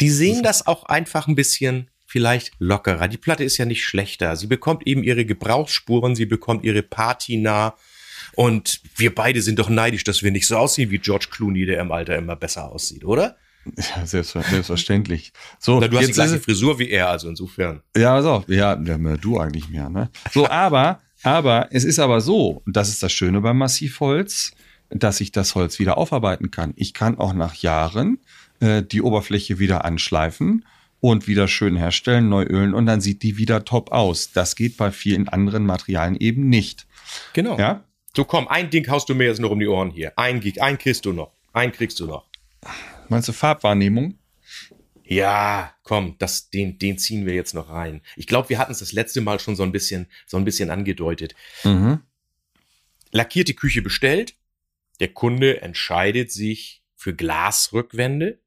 [0.01, 3.09] Die sehen das auch einfach ein bisschen vielleicht lockerer.
[3.09, 4.37] Die Platte ist ja nicht schlechter.
[4.37, 7.75] Sie bekommt eben ihre Gebrauchsspuren, sie bekommt ihre Patina.
[8.35, 11.81] Und wir beide sind doch neidisch, dass wir nicht so aussehen wie George Clooney, der
[11.81, 13.37] im Alter immer besser aussieht, oder?
[13.77, 15.33] Ja, selbstverständlich.
[15.59, 17.83] So, Na, du hast die gleiche Frisur wie er, also insofern.
[17.97, 20.11] Ja, also, ja, du eigentlich mehr, ne?
[20.33, 24.53] So, aber, aber, es ist aber so, und das ist das Schöne beim Massivholz,
[24.91, 26.73] dass ich das Holz wieder aufarbeiten kann.
[26.77, 28.19] Ich kann auch nach Jahren
[28.61, 30.65] äh, die Oberfläche wieder anschleifen
[31.01, 34.33] und wieder schön herstellen, neu ölen und dann sieht die wieder top aus.
[34.33, 36.87] Das geht bei vielen anderen Materialien eben nicht.
[37.33, 37.59] Genau.
[37.59, 37.85] Ja?
[38.17, 40.13] So komm, ein Ding haust du mir jetzt noch um die Ohren hier.
[40.17, 41.33] Ein Gig, ein kriegst du noch.
[41.53, 42.25] Ein kriegst du noch.
[43.09, 44.18] Meinst du Farbwahrnehmung?
[45.11, 48.03] Ja, komm, das, den, den ziehen wir jetzt noch rein.
[48.15, 50.69] Ich glaube, wir hatten es das letzte Mal schon so ein bisschen, so ein bisschen
[50.69, 51.35] angedeutet.
[51.65, 52.03] Mhm.
[53.11, 54.35] Lackierte Küche bestellt.
[55.01, 58.39] Der Kunde entscheidet sich für Glasrückwände.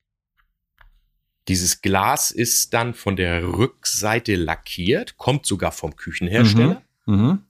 [1.47, 6.84] Dieses Glas ist dann von der Rückseite lackiert, kommt sogar vom Küchenhersteller.
[7.07, 7.16] Mhm.
[7.16, 7.45] Mhm.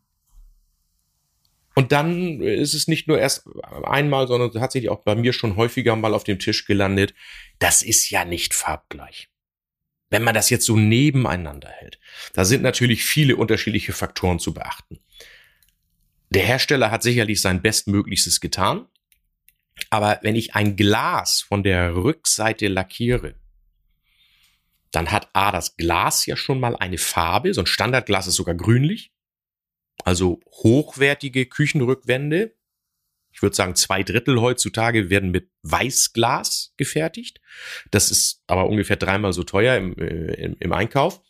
[1.76, 3.47] Und dann ist es nicht nur erst
[3.84, 7.13] einmal, sondern tatsächlich auch bei mir schon häufiger mal auf dem Tisch gelandet.
[7.59, 9.30] Das ist ja nicht farbgleich.
[10.09, 11.99] Wenn man das jetzt so nebeneinander hält,
[12.34, 14.99] da sind natürlich viele unterschiedliche Faktoren zu beachten.
[16.32, 18.88] Der Hersteller hat sicherlich sein Bestmöglichstes getan.
[19.89, 23.36] Aber wenn ich ein Glas von der Rückseite lackiere,
[24.91, 28.55] dann hat A das Glas ja schon mal eine Farbe, so ein Standardglas ist sogar
[28.55, 29.13] grünlich.
[30.04, 32.56] Also hochwertige Küchenrückwände.
[33.34, 37.39] Ich würde sagen, zwei Drittel heutzutage werden mit Weißglas gefertigt.
[37.91, 41.22] Das ist aber ungefähr dreimal so teuer im, äh, im, im Einkauf.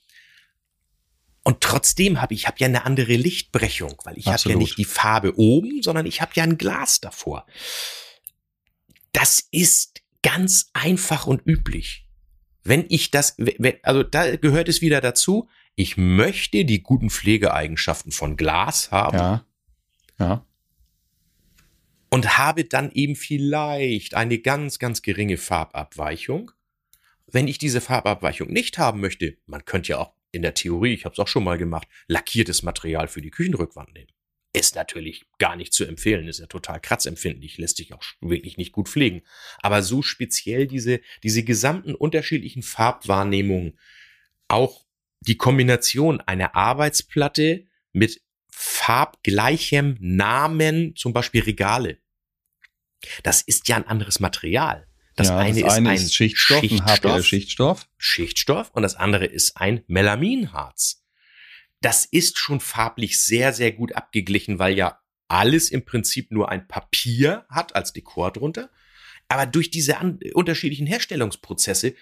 [1.43, 4.78] Und trotzdem habe ich, ich habe ja eine andere Lichtbrechung, weil ich habe ja nicht
[4.78, 7.47] die Farbe oben, sondern ich habe ja ein Glas davor.
[9.11, 12.07] Das ist ganz einfach und üblich.
[12.63, 13.38] Wenn ich das,
[13.82, 19.17] also da gehört es wieder dazu, ich möchte die guten Pflegeeigenschaften von Glas haben.
[19.17, 19.45] Ja.
[20.19, 20.45] Ja.
[22.09, 26.51] Und habe dann eben vielleicht eine ganz, ganz geringe Farbabweichung.
[27.28, 31.05] Wenn ich diese Farbabweichung nicht haben möchte, man könnte ja auch in der Theorie, ich
[31.05, 34.11] habe es auch schon mal gemacht, lackiertes Material für die Küchenrückwand nehmen.
[34.53, 38.74] Ist natürlich gar nicht zu empfehlen, ist ja total kratzempfindlich, lässt sich auch wirklich nicht
[38.74, 39.22] gut pflegen.
[39.59, 43.80] Aber so speziell diese, diese gesamten unterschiedlichen Farbwahrnehmungen,
[44.49, 44.80] auch
[45.22, 51.99] die Kombination einer Arbeitsplatte mit farbgleichem Namen, zum Beispiel Regale.
[53.24, 54.88] Das ist ja ein anderes Material.
[55.15, 57.88] Das ja, eine, das eine ist, ein Schichtstoff, Schichtstoff, ein Schichtstoff.
[57.97, 61.03] Schichtstoff und das andere ist ein Melaminharz.
[61.82, 66.67] Das ist schon farblich sehr, sehr gut abgeglichen, weil ja alles im Prinzip nur ein
[66.67, 68.69] Papier hat als Dekor drunter.
[69.28, 69.97] Aber durch diese
[70.34, 71.95] unterschiedlichen Herstellungsprozesse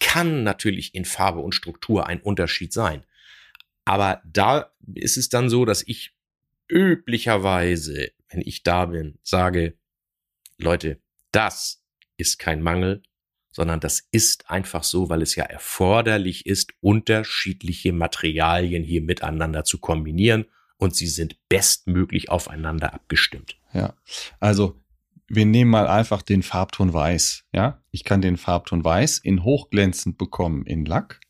[0.00, 3.04] kann natürlich in Farbe und Struktur ein Unterschied sein.
[3.84, 6.14] Aber da ist es dann so, dass ich
[6.68, 9.78] üblicherweise, wenn ich da bin, sage,
[10.58, 11.00] Leute,
[11.32, 11.82] das
[12.16, 13.02] ist kein Mangel,
[13.50, 19.78] sondern das ist einfach so, weil es ja erforderlich ist, unterschiedliche Materialien hier miteinander zu
[19.78, 20.44] kombinieren
[20.76, 23.58] und sie sind bestmöglich aufeinander abgestimmt.
[23.72, 23.94] Ja,
[24.38, 24.80] also
[25.28, 27.44] wir nehmen mal einfach den Farbton weiß.
[27.52, 31.20] Ja, ich kann den Farbton weiß in hochglänzend bekommen in Lack.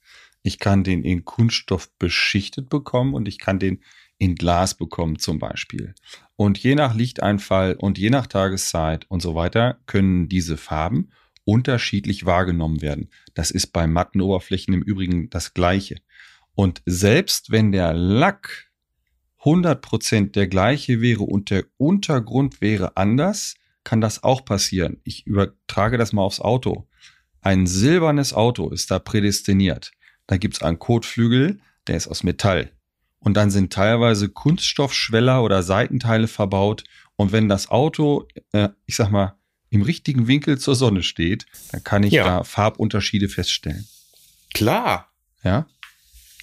[0.42, 3.82] Ich kann den in Kunststoff beschichtet bekommen und ich kann den
[4.18, 5.94] in Glas bekommen zum Beispiel.
[6.36, 11.10] Und je nach Lichteinfall und je nach Tageszeit und so weiter können diese Farben
[11.44, 13.10] unterschiedlich wahrgenommen werden.
[13.34, 15.96] Das ist bei matten Oberflächen im Übrigen das gleiche.
[16.54, 18.70] Und selbst wenn der Lack
[19.42, 23.54] 100% der gleiche wäre und der Untergrund wäre anders,
[23.84, 25.00] kann das auch passieren.
[25.04, 26.86] Ich übertrage das mal aufs Auto.
[27.40, 29.92] Ein silbernes Auto ist da prädestiniert.
[30.26, 32.72] Da gibt's einen Kotflügel, der ist aus Metall.
[33.20, 36.84] Und dann sind teilweise Kunststoffschweller oder Seitenteile verbaut.
[37.16, 39.38] Und wenn das Auto, äh, ich sag mal,
[39.70, 42.24] im richtigen Winkel zur Sonne steht, dann kann ich ja.
[42.24, 43.86] da Farbunterschiede feststellen.
[44.54, 45.12] Klar.
[45.42, 45.66] Ja.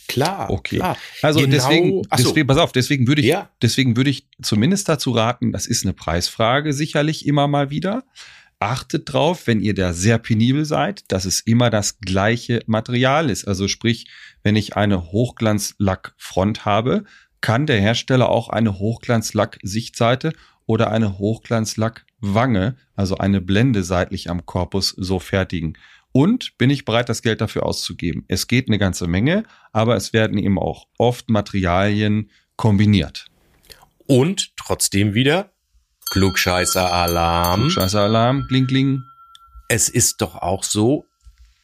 [0.07, 0.49] Klar.
[0.49, 0.77] Okay.
[0.77, 0.97] Klar.
[1.21, 3.49] Also genau, deswegen, deswegen, pass auf, deswegen würde ich, ja.
[3.61, 8.03] deswegen würde ich zumindest dazu raten, das ist eine Preisfrage sicherlich immer mal wieder.
[8.59, 13.45] Achtet drauf, wenn ihr da sehr penibel seid, dass es immer das gleiche Material ist.
[13.47, 14.07] Also sprich,
[14.43, 17.03] wenn ich eine Hochglanzlackfront habe,
[17.41, 20.31] kann der Hersteller auch eine Hochglanzlack-Sichtseite
[20.65, 25.77] oder eine Hochglanzlack-Wange, also eine Blende seitlich am Korpus, so fertigen.
[26.15, 28.23] Und bin ich bereit, das Geld dafür auszugeben?
[28.29, 29.43] Es geht eine ganze Menge,
[29.73, 33.25] aber es werden eben auch oft Materialien kombiniert.
[34.07, 35.51] Und trotzdem wieder
[36.11, 37.63] Klugscheißer-Alarm.
[37.63, 39.01] Klugscheißer-Alarm, kling, kling.
[39.67, 41.03] Es ist doch auch so,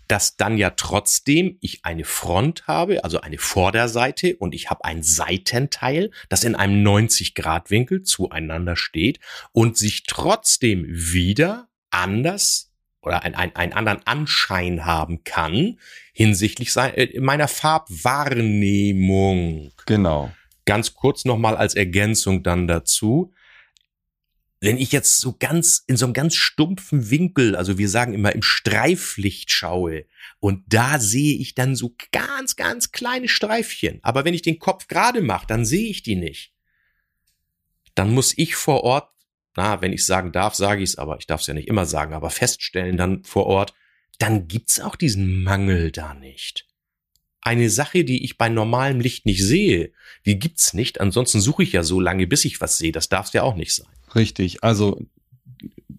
[0.10, 5.02] dass dann ja trotzdem ich eine Front habe, also eine Vorderseite und ich habe ein
[5.02, 9.22] Seitenteil, das in einem 90-Grad-Winkel zueinander steht
[9.54, 12.71] und sich trotzdem wieder anders
[13.02, 15.80] oder ein, ein, einen anderen Anschein haben kann
[16.14, 19.72] hinsichtlich sein, äh, meiner Farbwahrnehmung.
[19.86, 20.32] Genau.
[20.66, 23.34] Ganz kurz nochmal als Ergänzung dann dazu.
[24.60, 28.36] Wenn ich jetzt so ganz in so einem ganz stumpfen Winkel, also wir sagen immer
[28.36, 30.06] im Streiflicht schaue
[30.39, 33.97] und da sehe ich dann so ganz, ganz kleine Streifchen.
[34.04, 36.54] Aber wenn ich den Kopf gerade mache, dann sehe ich die nicht.
[37.95, 39.11] Dann muss ich vor Ort
[39.56, 41.86] na, wenn ich sagen darf, sage ich es, aber ich darf es ja nicht immer
[41.86, 43.74] sagen, aber feststellen dann vor Ort,
[44.18, 46.68] dann gibt's auch diesen Mangel da nicht.
[47.41, 49.91] Eine Sache, die ich bei normalem Licht nicht sehe,
[50.26, 51.02] die gibt's nicht.
[51.02, 52.91] Ansonsten suche ich ja so lange, bis ich was sehe.
[52.91, 53.88] Das darf ja auch nicht sein.
[54.14, 55.08] Richtig, also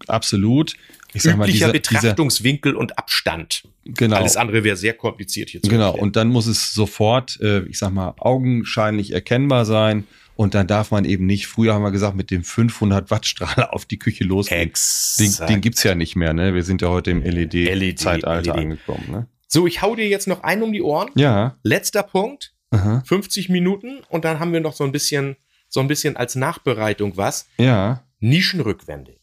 [0.07, 0.75] absolut.
[1.13, 3.63] Ich sag mal, dieser, Betrachtungswinkel dieser, und Abstand.
[3.85, 4.15] Genau.
[4.15, 6.03] Alles andere wäre sehr kompliziert hier zu Genau, erklären.
[6.03, 10.07] und dann muss es sofort, äh, ich sag mal, augenscheinlich erkennbar sein.
[10.35, 13.73] Und dann darf man eben nicht, früher haben wir gesagt, mit dem 500 Watt Strahler
[13.73, 14.71] auf die Küche losgehen.
[15.19, 16.53] Den, den gibt's ja nicht mehr, ne?
[16.53, 18.55] Wir sind ja heute im LED-Zeitalter LED, LED.
[18.55, 19.27] angekommen, ne?
[19.47, 21.11] So, ich hau dir jetzt noch einen um die Ohren.
[21.15, 21.57] Ja.
[21.61, 22.53] Letzter Punkt.
[22.71, 23.03] Aha.
[23.05, 25.35] 50 Minuten und dann haben wir noch so ein bisschen,
[25.69, 27.47] so ein bisschen als Nachbereitung was.
[27.59, 28.03] Ja.
[28.19, 29.17] Nischenrückwände.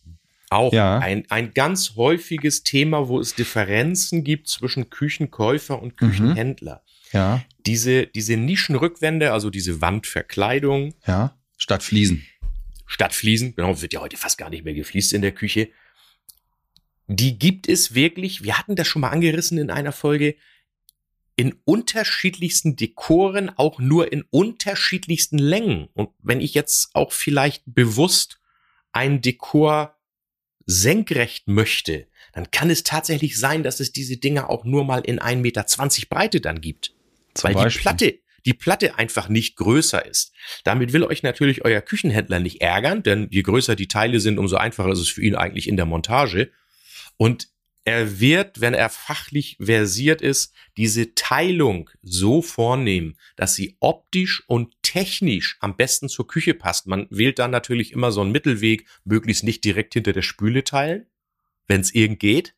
[0.51, 0.99] Auch ja.
[0.99, 6.83] ein, ein ganz häufiges Thema, wo es Differenzen gibt zwischen Küchenkäufer und Küchenhändler.
[7.13, 7.17] Mhm.
[7.17, 7.43] Ja.
[7.67, 10.95] Diese, diese Nischenrückwände, also diese Wandverkleidung.
[11.07, 12.27] Ja, statt Fliesen.
[12.87, 15.69] Statt Fliesen, genau, wird ja heute fast gar nicht mehr gefliest in der Küche.
[17.07, 20.37] Die gibt es wirklich, wir hatten das schon mal angerissen in einer Folge,
[21.37, 25.89] in unterschiedlichsten Dekoren, auch nur in unterschiedlichsten Längen.
[25.95, 28.41] Und wenn ich jetzt auch vielleicht bewusst
[28.93, 29.97] ein Dekor
[30.67, 35.19] senkrecht möchte, dann kann es tatsächlich sein, dass es diese Dinger auch nur mal in
[35.19, 35.65] 1,20 Meter
[36.09, 36.95] Breite dann gibt.
[37.35, 37.79] Zum weil Beispiel.
[37.79, 40.33] die Platte, die Platte einfach nicht größer ist.
[40.65, 44.57] Damit will euch natürlich euer Küchenhändler nicht ärgern, denn je größer die Teile sind, umso
[44.57, 46.51] einfacher ist es für ihn eigentlich in der Montage.
[47.17, 47.49] Und
[47.85, 54.75] er wird, wenn er fachlich versiert ist, diese Teilung so vornehmen, dass sie optisch und
[54.83, 56.87] technisch am besten zur Küche passt.
[56.87, 61.07] Man wählt dann natürlich immer so einen Mittelweg, möglichst nicht direkt hinter der Spüle teilen,
[61.69, 62.55] wenn es irgend geht.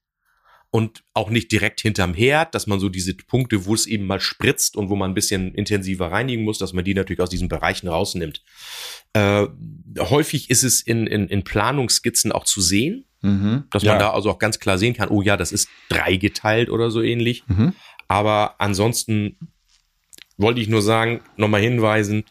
[0.74, 4.20] Und auch nicht direkt hinterm Herd, dass man so diese Punkte, wo es eben mal
[4.20, 7.48] spritzt und wo man ein bisschen intensiver reinigen muss, dass man die natürlich aus diesen
[7.48, 8.42] Bereichen rausnimmt.
[9.12, 9.48] Äh,
[9.98, 13.64] häufig ist es in, in, in Planungsskizzen auch zu sehen, Mhm.
[13.70, 13.98] Dass man ja.
[13.98, 17.44] da also auch ganz klar sehen kann, oh ja, das ist dreigeteilt oder so ähnlich.
[17.46, 17.72] Mhm.
[18.08, 19.38] Aber ansonsten
[20.36, 22.24] wollte ich nur sagen, nochmal hinweisen,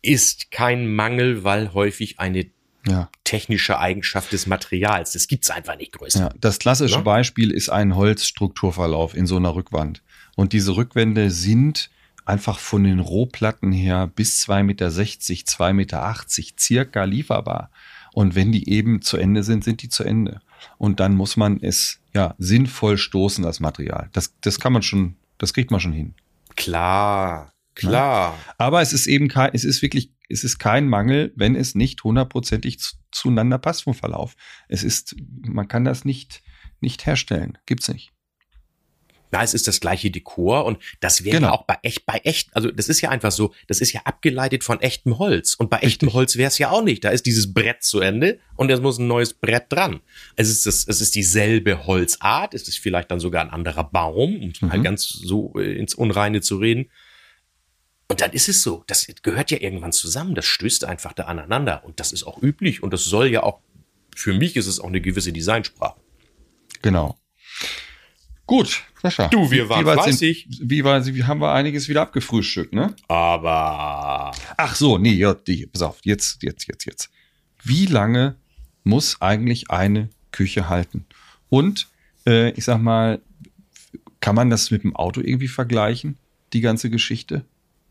[0.00, 2.46] ist kein Mangel, weil häufig eine
[2.88, 3.10] ja.
[3.24, 5.12] technische Eigenschaft des Materials.
[5.12, 6.20] Das gibt's einfach nicht größer.
[6.20, 7.00] Ja, das klassische ja?
[7.00, 10.02] Beispiel ist ein Holzstrukturverlauf in so einer Rückwand.
[10.36, 11.90] Und diese Rückwände sind
[12.24, 16.24] einfach von den Rohplatten her bis 2,60 Meter, 2,80 Meter
[16.58, 17.70] circa lieferbar.
[18.12, 20.40] Und wenn die eben zu Ende sind, sind die zu Ende.
[20.76, 24.10] Und dann muss man es ja sinnvoll stoßen, das Material.
[24.12, 26.14] Das, das kann man schon, das kriegt man schon hin.
[26.56, 28.36] Klar, klar.
[28.36, 28.54] Ja?
[28.58, 32.04] Aber es ist eben kein, es ist wirklich, es ist kein Mangel, wenn es nicht
[32.04, 32.78] hundertprozentig
[33.10, 34.36] zueinander passt vom Verlauf.
[34.68, 36.42] Es ist, man kann das nicht,
[36.80, 37.58] nicht herstellen.
[37.66, 38.12] Gibt's nicht
[39.30, 41.48] na, es ist das gleiche Dekor und das wäre genau.
[41.48, 44.00] ja auch bei echt, bei echt, also das ist ja einfach so, das ist ja
[44.04, 47.04] abgeleitet von echtem Holz und bei echtem Holz wäre es ja auch nicht.
[47.04, 50.00] Da ist dieses Brett zu Ende und es muss ein neues Brett dran.
[50.36, 54.40] Es ist das, es ist dieselbe Holzart, es ist vielleicht dann sogar ein anderer Baum,
[54.40, 54.72] um mhm.
[54.72, 56.90] halt ganz so äh, ins Unreine zu reden.
[58.10, 61.84] Und dann ist es so, das gehört ja irgendwann zusammen, das stößt einfach da aneinander
[61.84, 63.60] und das ist auch üblich und das soll ja auch,
[64.16, 66.00] für mich ist es auch eine gewisse Designsprache.
[66.80, 67.18] Genau.
[68.46, 69.28] Gut, Sascha.
[69.28, 70.48] Du, wir waren wie, wie fleißig.
[70.62, 72.94] Wie, war, wie haben wir einiges wieder abgefrühstückt, ne?
[73.06, 74.32] Aber.
[74.56, 77.10] Ach so, nee, ja, die, pass auf, jetzt, jetzt, jetzt, jetzt.
[77.62, 78.36] Wie lange
[78.84, 81.04] muss eigentlich eine Küche halten?
[81.50, 81.88] Und,
[82.26, 83.20] äh, ich sag mal,
[84.20, 86.16] kann man das mit dem Auto irgendwie vergleichen,
[86.54, 87.44] die ganze Geschichte?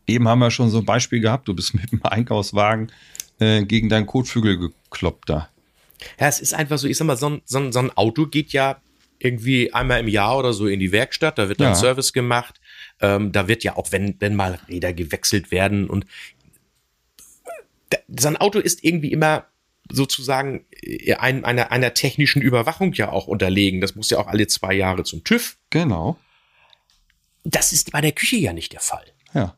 [0.08, 2.90] Eben haben wir schon so ein Beispiel gehabt, du bist mit dem Einkaufswagen
[3.38, 5.48] äh, gegen deinen Kotflügel gekloppt da.
[6.18, 8.26] Ja, es ist einfach so, ich sag mal, so ein, so ein, so ein Auto
[8.26, 8.80] geht ja
[9.18, 11.74] irgendwie einmal im Jahr oder so in die Werkstatt, da wird dann ja.
[11.74, 12.60] Service gemacht.
[13.00, 16.06] Ähm, da wird ja auch, wenn, wenn mal Räder gewechselt werden und
[18.16, 19.46] sein Auto ist irgendwie immer
[19.90, 23.80] sozusagen äh, ein, einer, einer technischen Überwachung ja auch unterlegen.
[23.80, 25.56] Das muss ja auch alle zwei Jahre zum TÜV.
[25.70, 26.16] Genau.
[27.42, 29.04] Das ist bei der Küche ja nicht der Fall.
[29.34, 29.56] Ja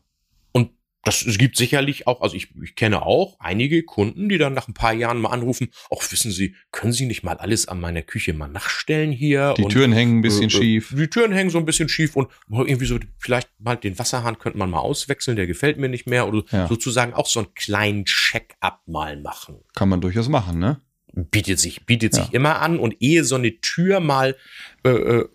[1.03, 4.69] das es gibt sicherlich auch, also ich, ich kenne auch einige Kunden, die dann nach
[4.69, 8.03] ein paar Jahren mal anrufen, auch wissen Sie, können Sie nicht mal alles an meiner
[8.03, 9.55] Küche mal nachstellen hier?
[9.57, 10.95] Die und, Türen hängen ein bisschen äh, äh schief.
[10.95, 14.59] Die Türen hängen so ein bisschen schief und irgendwie so, vielleicht mal den Wasserhahn könnte
[14.59, 16.67] man mal auswechseln, der gefällt mir nicht mehr oder ja.
[16.67, 19.57] sozusagen auch so einen kleinen Check-up mal machen.
[19.75, 20.81] Kann man durchaus machen, ne?
[21.13, 22.23] Bietet sich, bietet ja.
[22.23, 24.37] sich immer an und ehe so eine Tür mal
[24.85, 25.29] äh, äh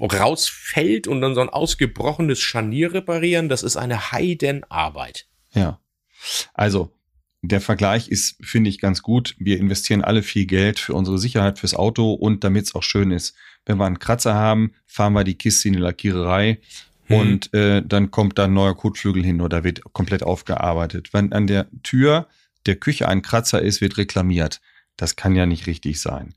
[0.00, 5.26] rausfällt und dann so ein ausgebrochenes Scharnier reparieren, das ist eine Heidenarbeit.
[5.52, 5.80] Ja.
[6.54, 6.92] Also,
[7.42, 9.36] der Vergleich ist, finde ich, ganz gut.
[9.38, 13.10] Wir investieren alle viel Geld für unsere Sicherheit, fürs Auto und damit es auch schön
[13.10, 13.34] ist.
[13.64, 16.58] Wenn wir einen Kratzer haben, fahren wir die Kiste in die Lackiererei
[17.06, 17.16] hm.
[17.16, 21.12] und äh, dann kommt da ein neuer Kotflügel hin oder wird komplett aufgearbeitet.
[21.12, 22.26] Wenn an der Tür
[22.66, 24.60] der Küche ein Kratzer ist, wird reklamiert.
[24.96, 26.34] Das kann ja nicht richtig sein.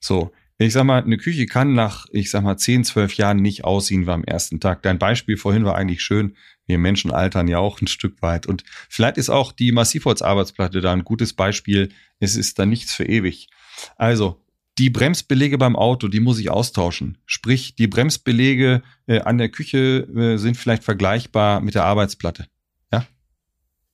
[0.00, 3.64] So, ich sag mal, eine Küche kann nach, ich sag mal, 10, 12 Jahren nicht
[3.64, 4.82] aussehen wie am ersten Tag.
[4.82, 6.36] Dein Beispiel vorhin war eigentlich schön.
[6.66, 8.46] Wir Menschen altern ja auch ein Stück weit.
[8.46, 11.90] Und vielleicht ist auch die Massivholzarbeitsplatte da ein gutes Beispiel.
[12.20, 13.48] Es ist da nichts für ewig.
[13.96, 14.42] Also,
[14.78, 17.18] die Bremsbelege beim Auto, die muss ich austauschen.
[17.26, 22.46] Sprich, die Bremsbelege äh, an der Küche äh, sind vielleicht vergleichbar mit der Arbeitsplatte.
[22.92, 23.06] Ja?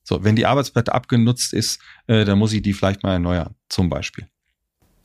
[0.03, 3.89] So, wenn die Arbeitsplatte abgenutzt ist, äh, dann muss ich die vielleicht mal erneuern, zum
[3.89, 4.27] Beispiel.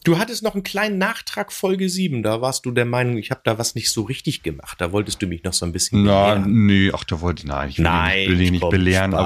[0.05, 3.41] Du hattest noch einen kleinen Nachtrag Folge 7, da warst du der Meinung, ich habe
[3.45, 4.81] da was nicht so richtig gemacht.
[4.81, 6.67] Da wolltest du mich noch so ein bisschen Na, belehren.
[6.67, 9.21] nee, ach, da wollte ich, nein, ich will nein, dich nicht, will nicht belehren, Spaß.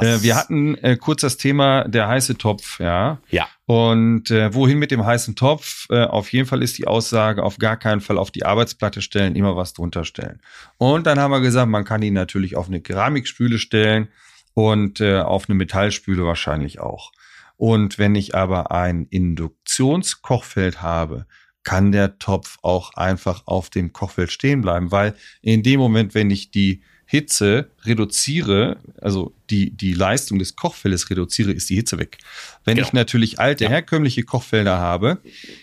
[0.00, 3.18] aber äh, wir hatten äh, kurz das Thema der heiße Topf, ja.
[3.30, 3.46] Ja.
[3.66, 5.86] Und äh, wohin mit dem heißen Topf?
[5.90, 9.34] Äh, auf jeden Fall ist die Aussage, auf gar keinen Fall auf die Arbeitsplatte stellen,
[9.34, 10.40] immer was drunter stellen.
[10.78, 14.08] Und dann haben wir gesagt, man kann ihn natürlich auf eine Keramikspüle stellen
[14.54, 17.10] und äh, auf eine Metallspüle wahrscheinlich auch.
[17.56, 21.26] Und wenn ich aber ein Induktionskochfeld habe,
[21.62, 26.30] kann der Topf auch einfach auf dem Kochfeld stehen bleiben, weil in dem Moment, wenn
[26.30, 32.18] ich die Hitze reduziere, also die, die Leistung des Kochfeldes reduziere, ist die Hitze weg.
[32.64, 32.86] Wenn genau.
[32.86, 33.70] ich natürlich alte, ja.
[33.70, 35.18] herkömmliche Kochfelder habe,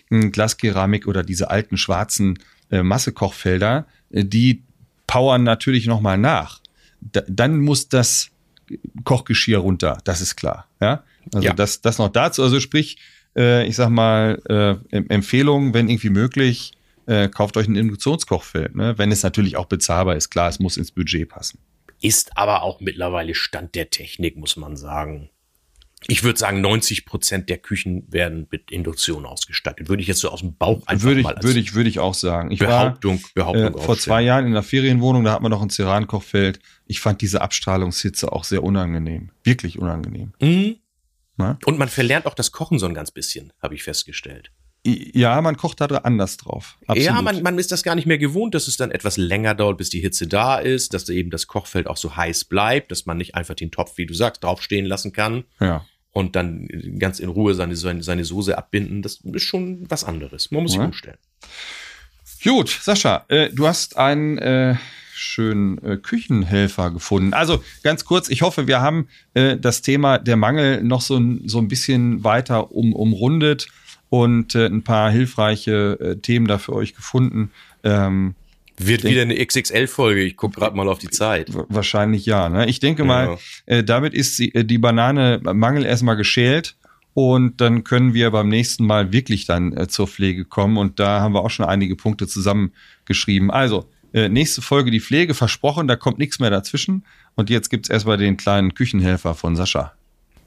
[0.09, 2.39] Glaskeramik oder diese alten schwarzen
[2.71, 4.63] äh, Massekochfelder, äh, die
[5.05, 6.61] powern natürlich nochmal nach.
[6.99, 8.29] Da, dann muss das
[9.03, 10.67] Kochgeschirr runter, das ist klar.
[10.81, 11.03] Ja?
[11.33, 11.53] Also ja.
[11.53, 12.43] das, das noch dazu.
[12.43, 12.97] Also sprich,
[13.35, 16.73] äh, ich sag mal, äh, Empfehlung, wenn irgendwie möglich,
[17.05, 18.97] äh, kauft euch ein Induktionskochfeld, ne?
[18.97, 20.29] wenn es natürlich auch bezahlbar ist.
[20.29, 21.59] Klar, es muss ins Budget passen.
[22.01, 25.29] Ist aber auch mittlerweile Stand der Technik, muss man sagen.
[26.07, 29.87] Ich würde sagen, 90 Prozent der Küchen werden mit Induktion ausgestattet.
[29.87, 31.99] Würde ich jetzt so aus dem Bauch einfach würde ich, mal Würde ich, würde ich
[31.99, 32.51] auch sagen.
[32.51, 35.61] Ich Behauptung, war Behauptung äh, vor zwei Jahren in einer Ferienwohnung, da hat man noch
[35.61, 36.59] ein Ceran-Kochfeld.
[36.87, 39.29] Ich fand diese Abstrahlungshitze auch sehr unangenehm.
[39.43, 40.33] Wirklich unangenehm.
[40.41, 40.75] Mhm.
[41.65, 44.51] Und man verlernt auch das Kochen so ein ganz bisschen, habe ich festgestellt.
[44.85, 46.77] Ja, man kocht da anders drauf.
[46.87, 47.05] Absolut.
[47.05, 49.77] Ja, man, man ist das gar nicht mehr gewohnt, dass es dann etwas länger dauert,
[49.77, 53.17] bis die Hitze da ist, dass eben das Kochfeld auch so heiß bleibt, dass man
[53.17, 55.45] nicht einfach den Topf, wie du sagst, draufstehen lassen kann.
[55.61, 55.85] Ja.
[56.11, 56.67] Und dann
[56.99, 59.01] ganz in Ruhe seine, seine, seine Soße abbinden.
[59.01, 60.51] Das ist schon was anderes.
[60.51, 60.81] Man muss ja.
[60.81, 61.17] sich umstellen.
[62.43, 64.75] Gut, Sascha, äh, du hast einen äh,
[65.23, 67.33] schönen äh, Küchenhelfer gefunden.
[67.33, 71.57] Also ganz kurz, ich hoffe, wir haben äh, das Thema der Mangel noch so, so
[71.59, 73.67] ein bisschen weiter um, umrundet
[74.09, 77.51] und äh, ein paar hilfreiche äh, Themen da für euch gefunden.
[77.83, 78.35] Ähm,
[78.77, 80.21] wird wieder eine XXL-Folge.
[80.21, 81.49] Ich gucke gerade mal auf die Zeit.
[81.51, 82.49] Wahrscheinlich ja.
[82.49, 82.67] Ne?
[82.67, 83.07] Ich denke ja.
[83.07, 86.75] mal, äh, damit ist die, äh, die Banane Mangel erstmal geschält.
[87.13, 90.77] Und dann können wir beim nächsten Mal wirklich dann äh, zur Pflege kommen.
[90.77, 93.51] Und da haben wir auch schon einige Punkte zusammengeschrieben.
[93.51, 97.05] Also, äh, nächste Folge die Pflege, versprochen, da kommt nichts mehr dazwischen.
[97.35, 99.93] Und jetzt gibt's erstmal den kleinen Küchenhelfer von Sascha.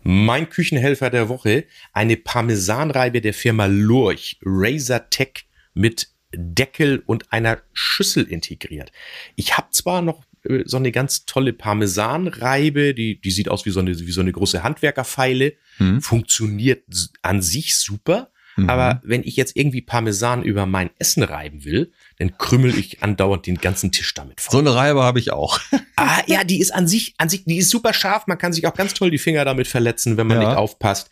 [0.02, 7.58] Mein Küchenhelfer der Woche, eine Parmesanreibe der Firma Lurch, Razor Tech mit Deckel und einer
[7.72, 8.92] Schüssel integriert.
[9.34, 13.70] Ich habe zwar noch äh, so eine ganz tolle Parmesanreibe, die, die sieht aus wie
[13.70, 16.00] so eine, wie so eine große Handwerkerfeile, hm.
[16.00, 16.84] funktioniert
[17.22, 18.70] an sich super, Mhm.
[18.70, 23.46] Aber wenn ich jetzt irgendwie Parmesan über mein Essen reiben will, dann krümmel ich andauernd
[23.46, 24.52] den ganzen Tisch damit voll.
[24.52, 25.60] So eine Reibe habe ich auch.
[25.96, 28.26] ah, ja, die ist an sich, an sich, die ist super scharf.
[28.26, 30.48] Man kann sich auch ganz toll die Finger damit verletzen, wenn man ja.
[30.48, 31.10] nicht aufpasst.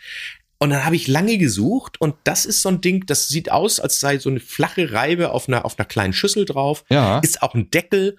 [0.59, 3.81] Und dann habe ich lange gesucht und das ist so ein Ding, das sieht aus,
[3.81, 6.85] als sei so eine flache Reibe auf einer, auf einer kleinen Schüssel drauf.
[6.89, 7.19] Ja.
[7.19, 8.17] Ist auch ein Deckel,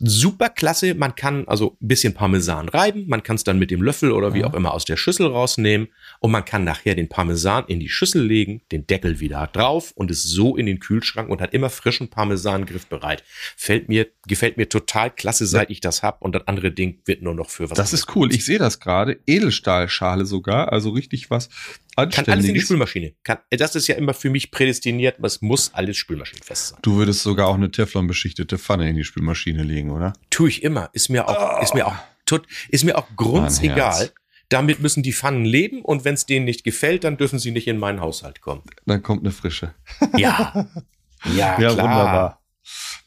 [0.00, 0.94] super klasse.
[0.94, 4.34] Man kann also ein bisschen Parmesan reiben, man kann es dann mit dem Löffel oder
[4.34, 4.46] wie ja.
[4.46, 5.88] auch immer aus der Schüssel rausnehmen
[6.20, 10.10] und man kann nachher den Parmesan in die Schüssel legen, den Deckel wieder drauf und
[10.10, 13.22] es so in den Kühlschrank und hat immer frischen Parmesan griffbereit.
[13.56, 17.22] Fällt mir, gefällt mir total klasse, seit ich das hab und das andere Ding wird
[17.22, 17.76] nur noch für was.
[17.76, 18.32] Das ist cool.
[18.32, 19.20] Ich sehe das gerade.
[19.26, 21.48] Edelstahlschale sogar, also richtig was
[21.96, 23.14] kann alles in die Spülmaschine.
[23.22, 26.78] Kann, das ist ja immer für mich prädestiniert, es muss alles spülmaschinenfest sein.
[26.82, 30.12] Du würdest sogar auch eine Teflon-beschichtete Pfanne in die Spülmaschine legen, oder?
[30.30, 30.90] Tue ich immer.
[30.92, 31.62] Ist mir auch, oh.
[31.62, 34.10] ist mir auch, tut, ist mir auch grundegal.
[34.48, 37.66] Damit müssen die Pfannen leben und wenn es denen nicht gefällt, dann dürfen sie nicht
[37.66, 38.62] in meinen Haushalt kommen.
[38.86, 39.74] Dann kommt eine frische.
[40.16, 40.68] Ja.
[41.26, 41.70] Ja, ja klar.
[41.70, 42.42] wunderbar.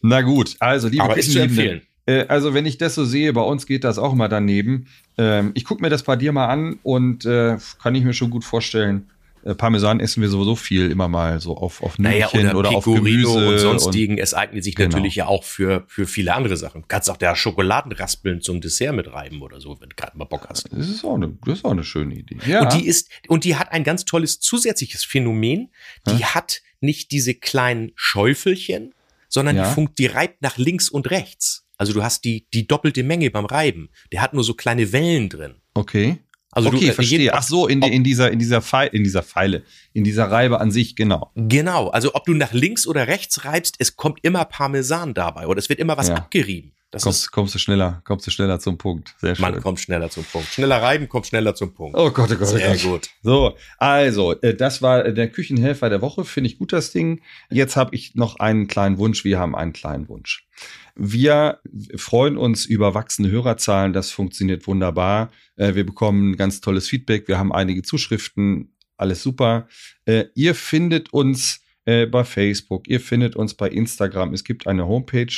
[0.01, 1.83] Na gut, also liebe Aber ist zu empfehlen.
[2.07, 4.87] Äh, also wenn ich das so sehe, bei uns geht das auch mal daneben.
[5.17, 8.31] Ähm, ich gucke mir das bei dir mal an und äh, kann ich mir schon
[8.31, 9.09] gut vorstellen.
[9.43, 12.85] Äh, Parmesan essen wir sowieso viel immer mal so auf auf naja, oder, oder auf
[12.85, 14.13] Gemüse und sonstigen.
[14.13, 14.89] Und, es eignet sich genau.
[14.89, 16.81] natürlich ja auch für für viele andere Sachen.
[16.81, 20.25] Du kannst auch da Schokoladenraspeln zum Dessert mit reiben oder so, wenn du gerade mal
[20.25, 20.71] Bock hast.
[20.71, 22.37] Das ist auch eine, das ist auch eine schöne Idee.
[22.47, 22.61] Ja.
[22.61, 25.69] Und die ist und die hat ein ganz tolles zusätzliches Phänomen.
[26.07, 26.35] Die hm?
[26.35, 28.93] hat nicht diese kleinen Schäufelchen,
[29.27, 29.67] sondern ja.
[29.67, 31.66] die funkt, die reibt nach links und rechts.
[31.77, 33.89] Also du hast die, die doppelte Menge beim Reiben.
[34.11, 35.55] Der hat nur so kleine Wellen drin.
[35.73, 36.17] Okay.
[36.51, 37.33] Also okay, du, äh, verstehe.
[37.33, 39.63] Ach so, in, die, in dieser, in dieser Pfeile, in dieser Pfeile,
[39.93, 41.31] in dieser Reibe an sich, genau.
[41.35, 41.89] Genau.
[41.89, 45.69] Also ob du nach links oder rechts reibst, es kommt immer Parmesan dabei oder es
[45.69, 46.15] wird immer was ja.
[46.15, 46.71] abgerieben.
[46.91, 49.13] Das kommst, ist, kommst du schneller, kommst du schneller zum Punkt.
[49.19, 49.41] Sehr schön.
[49.41, 50.47] Man kommt schneller zum Punkt.
[50.47, 51.97] Schneller reiben, kommt schneller zum Punkt.
[51.97, 52.81] Oh Gott, oh Gott, Sehr oh Gott.
[52.83, 53.09] gut.
[53.21, 56.23] So, also, äh, das war der Küchenhelfer der Woche.
[56.23, 57.21] Finde ich gut, das Ding.
[57.49, 59.25] Jetzt habe ich noch einen kleinen Wunsch.
[59.25, 60.47] Wir haben einen kleinen Wunsch.
[60.95, 61.59] Wir
[61.97, 63.91] freuen uns über wachsende Hörerzahlen.
[63.91, 65.29] Das funktioniert wunderbar.
[65.57, 67.27] Äh, wir bekommen ganz tolles Feedback.
[67.27, 68.73] Wir haben einige Zuschriften.
[68.95, 69.67] alles super.
[70.05, 74.33] Äh, ihr findet uns äh, bei Facebook, ihr findet uns bei Instagram.
[74.33, 75.33] Es gibt eine Homepage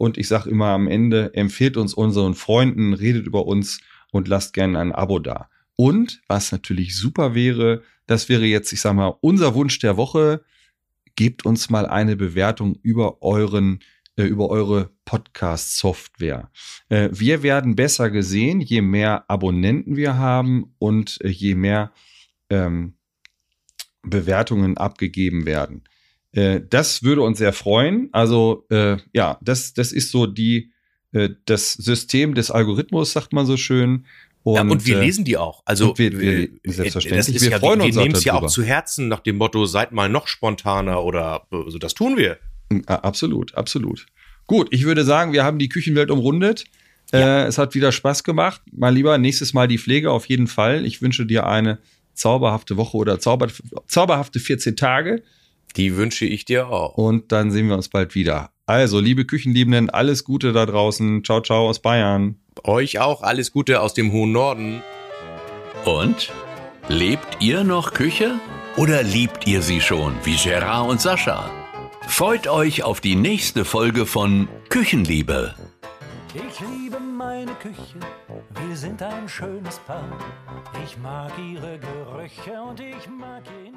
[0.00, 3.80] und ich sage immer am Ende, empfehlt uns unseren Freunden, redet über uns
[4.12, 5.50] und lasst gerne ein Abo da.
[5.76, 10.42] Und was natürlich super wäre, das wäre jetzt, ich sag mal, unser Wunsch der Woche.
[11.16, 13.80] Gebt uns mal eine Bewertung über euren
[14.16, 16.50] äh, über eure Podcast-Software.
[16.88, 21.92] Äh, wir werden besser gesehen, je mehr Abonnenten wir haben und äh, je mehr
[22.48, 22.94] ähm,
[24.02, 25.84] Bewertungen abgegeben werden.
[26.32, 28.08] Äh, das würde uns sehr freuen.
[28.12, 30.72] Also äh, ja, das, das ist so die,
[31.12, 34.06] äh, das System des Algorithmus, sagt man so schön.
[34.42, 35.62] Und, ja, und wir äh, lesen die auch.
[35.66, 37.40] Also wir, wir, selbstverständlich.
[37.42, 39.66] wir ja, freuen wir, uns wir nehmen es ja auch zu Herzen nach dem Motto,
[39.66, 41.64] seid mal noch spontaner oder so.
[41.64, 42.38] Also das tun wir.
[42.86, 44.06] Absolut, absolut.
[44.46, 46.64] Gut, ich würde sagen, wir haben die Küchenwelt umrundet.
[47.12, 47.42] Ja.
[47.42, 48.62] Äh, es hat wieder Spaß gemacht.
[48.72, 50.86] Mal lieber nächstes Mal die Pflege auf jeden Fall.
[50.86, 51.78] Ich wünsche dir eine
[52.14, 53.48] zauberhafte Woche oder zauber,
[53.86, 55.22] zauberhafte 14 Tage.
[55.76, 56.94] Die wünsche ich dir auch.
[56.94, 58.50] Und dann sehen wir uns bald wieder.
[58.66, 61.24] Also, liebe Küchenliebenden, alles Gute da draußen.
[61.24, 62.36] Ciao, ciao aus Bayern.
[62.64, 64.82] Euch auch alles Gute aus dem hohen Norden.
[65.84, 66.32] Und?
[66.88, 68.38] Lebt ihr noch Küche?
[68.76, 71.50] Oder liebt ihr sie schon, wie Gerard und Sascha?
[72.06, 75.54] Freut euch auf die nächste Folge von Küchenliebe.
[76.34, 77.98] Ich liebe meine Küche,
[78.68, 80.18] wir sind ein schönes Paar.
[80.84, 83.74] Ich mag ihre Gerüche und ich mag ihn.